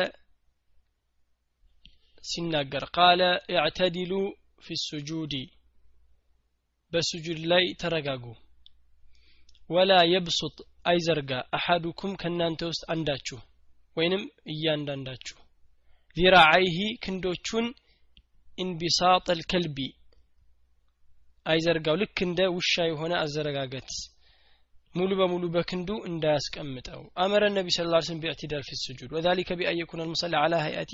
ሲናገር 2.25 2.85
قال 2.97 3.21
اعتدلوا 3.55 4.13
في 4.65 4.77
السجود 4.85 5.35
በሱጁድ 6.93 7.41
ላይ 7.53 7.65
ተረጋጉ 7.83 8.25
ولا 9.71 9.93
يبسط 10.13 10.57
አይዘርጋ 10.91 11.33
أحدكم 11.57 12.13
ከእናንተ 12.23 12.61
ውስጥ 12.71 12.83
አንዳችሁ 12.95 13.39
ወይንም 13.97 14.23
እያንዳንዳችሁ 14.53 15.39
ذراعيه 16.17 16.79
ክንዶቹን 17.05 17.67
انبساط 18.59 19.27
الكلب 19.41 19.79
አይዘርጋው 21.47 21.99
ልክ 22.03 22.19
እንደ 22.27 22.41
ውሻ 22.57 22.73
የሆነ 22.89 23.13
አዘረጋገት 23.21 23.91
ሙሉ 24.95 25.11
በሙሉ 25.19 25.45
በክንዱ 25.55 25.89
እንዳያስቀምጠው። 26.09 27.03
أمر 27.23 27.43
النبي 27.57 27.69
صلى 27.75 27.85
الله 27.87 27.92
عليه 27.92 27.99
وسلم 28.07 28.21
باعتدال 28.23 28.63
في 28.69 28.79
السجود 28.81 29.11
وذلك 29.17 29.57
بأن 29.59 29.77
يكون 29.81 30.01
المصلي 30.07 30.35
على 30.45 30.55
هيئة 30.65 30.93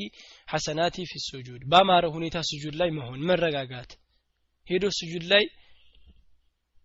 حسنة 0.53 0.97
في 1.11 1.21
السجود 1.27 1.63
በአማረ 1.71 2.05
ሁኔታ 2.17 2.41
ስጁድ 2.51 2.75
ላይ 2.81 2.91
መሆን 2.99 3.21
መረጋጋት። 3.31 3.93
ሄዶ 4.67 4.85
ስጁድ 4.99 5.25
ላይ 5.33 5.45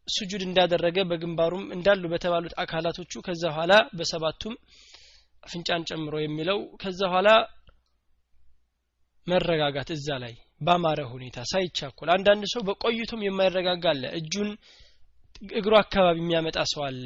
ስጁድ 0.07 0.41
እንዳደረገ 0.45 0.97
በግንባሩም 1.09 1.65
እንዳሉ 1.75 2.03
በተባሉት 2.13 2.53
አካላቶቹ 2.63 3.13
ከዛ 3.27 3.43
ኋላ 3.57 3.73
በሰባቱም 3.97 4.55
አፍንጫን 5.43 5.85
ጨምሮ 5.89 6.15
የሚለው 6.21 6.59
ከዛ 6.81 7.01
ኋላ 7.13 7.29
መረጋጋት 9.27 9.89
እዛ 9.95 10.07
ላይ 10.23 10.33
ባማረ 10.61 11.01
ሁኔታ 11.11 11.37
ሳይቻኮል። 11.51 12.09
አንዳንድ 12.15 12.43
ሰው 12.53 12.61
በቆይቶም 12.67 13.25
የማይረጋጋ 13.25 13.85
አለ። 13.93 14.03
እጁን 14.19 14.49
እግሩ 15.41 15.73
አካባቢ 15.79 16.17
የሚያመጣ 16.21 16.57
ሰው 16.71 16.81
አለ። 16.87 17.05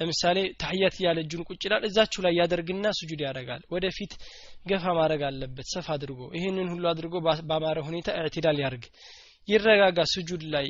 ለምሳሌ 0.00 0.38
ተህያት 0.60 0.94
እያለ 0.98 1.18
እጁን 1.24 1.42
ቁጭ 1.48 1.60
ይላል 1.66 1.82
እዛችሁ 1.88 2.20
ላይ 2.24 2.32
ያደርግና 2.38 2.86
ስጁድ 2.98 3.20
ያደርጋል። 3.26 3.62
ወደፊት 3.74 4.12
ገፋ 4.70 4.84
ማድረግ 4.98 5.22
አለበት 5.28 5.66
ሰፍ 5.74 5.88
አድርጎ 5.94 6.20
ይህንን 6.36 6.68
ሁሉ 6.72 6.84
አድርጎ 6.92 7.14
ባማረ 7.50 7.78
ሁኔታ 7.88 8.08
اعتدال 8.20 8.58
ያድርግ። 8.64 8.84
ይረጋጋ 9.48 10.00
ስጁድ 10.10 10.42
ላይ። 10.54 10.66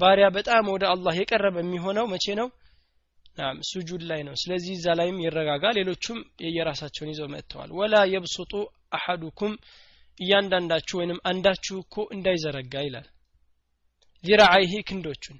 ባሪያ 0.00 0.26
በጣም 0.36 0.64
ወደ 0.74 0.84
አላህ 0.92 1.14
የቀረበ 1.20 1.56
የሚሆነው 1.62 2.06
መቼ 2.12 2.26
ነው? 2.40 2.48
ስጁድ 3.68 4.02
ላይ 4.10 4.20
ነው። 4.26 4.34
ስለዚህ 4.40 4.72
እዛ 4.76 4.86
ላይም 4.98 5.18
ይረጋጋ። 5.24 5.64
ሌሎቹም 5.78 6.18
የየራሳቸውን 6.44 7.10
ይዘው 7.12 7.28
መጥተዋል። 7.34 7.70
ወላ 7.78 7.94
የብሱጡ 8.12 8.52
አሐዱኩም 8.92 9.52
እያንዳንዳችሁ 10.20 10.96
ወይንም 11.00 11.20
አንዳችሁ 11.24 11.76
እኮ 11.84 11.96
እንዳይዘረጋ 12.14 12.74
ይላል። 12.86 13.06
ዚራዓይሂ 14.24 14.72
ክንዶቹን 14.88 15.38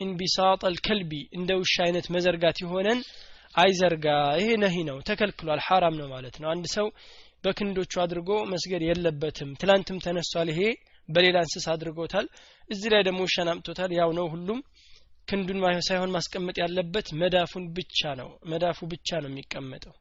ኢንቢሳጥ 0.00 0.60
አልከልቢ 0.68 1.12
እንደ 1.36 1.50
ውሻ 1.60 1.74
አይነት 1.84 2.06
መዘርጋት 2.14 2.58
የሆነን 2.62 3.00
አይዘርጋ 3.54 4.06
ይሄ 4.40 4.48
ነሂ 4.62 4.76
ነው 4.88 4.96
ተከልክሏል 5.08 5.60
ሐራም 5.66 5.94
ነው 6.00 6.08
ማለት 6.14 6.36
ነው። 6.42 6.48
አንድ 6.50 6.66
ሰው 6.74 6.86
በክንዶቹ 7.44 7.92
አድርጎ 8.04 8.30
መስገድ 8.52 8.82
የለበትም። 8.86 9.50
ትላንትም 9.60 9.98
ተነስቷል 10.04 10.48
ይሄ 10.52 10.60
በሌላ 11.08 11.36
እንስሳ 11.44 11.66
አድርጎታል። 11.74 12.26
እዚህ 12.70 12.88
ላይ 12.94 13.02
ደግሞ 13.08 13.20
ውሻን 13.26 13.50
አምጥቶታል። 13.52 13.92
ያው 13.98 14.12
ነው 14.18 14.26
ሁሉም 14.34 14.60
ክንዱን 15.28 15.58
ሳይሆን 15.86 16.14
ማስቀመጥ 16.16 16.56
ያለበት 16.62 17.06
መዳፉን 17.20 17.66
ብቻ 17.76 18.14
ነው። 18.20 18.30
መዳፉ 18.44 18.78
ብቻ 18.92 19.20
ነው 19.22 19.30
የሚቀመጠው። 19.32 19.94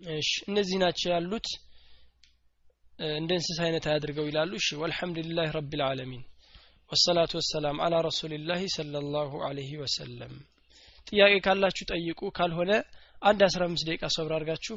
እሺ 0.00 0.30
እነዚህ 0.48 0.76
ናቸው 0.82 1.08
ያሉት 1.14 1.48
እንደ 3.16 3.30
እንስሳ 3.36 3.58
አይነት 3.66 3.84
አያድርገው 3.90 4.26
ይላሉ። 4.28 4.52
እሺ 4.58 4.68
ወልሐምዱሊላህ 4.80 5.48
ረቢል 5.56 5.82
ዓለሚን 5.86 6.22
ወሰላቱ 6.90 7.32
ወሰላም 7.40 7.76
አላ 7.84 7.94
ረሱሊላህ 8.06 8.62
ሰለላሁ 8.76 9.30
ዐለይሂ 9.46 9.70
ወሰለም። 9.82 10.32
ጥያቄ 11.06 11.34
ካላችሁ 11.46 11.84
ጠይቁ 11.92 12.20
ካልሆነ 12.38 12.72
አንድ 13.22 13.40
አስራ 13.46 13.62
አምስት 13.68 13.86
ደቂቃ 13.88 14.04
ሰብር 14.16 14.32
አድርጋችሁ 14.36 14.76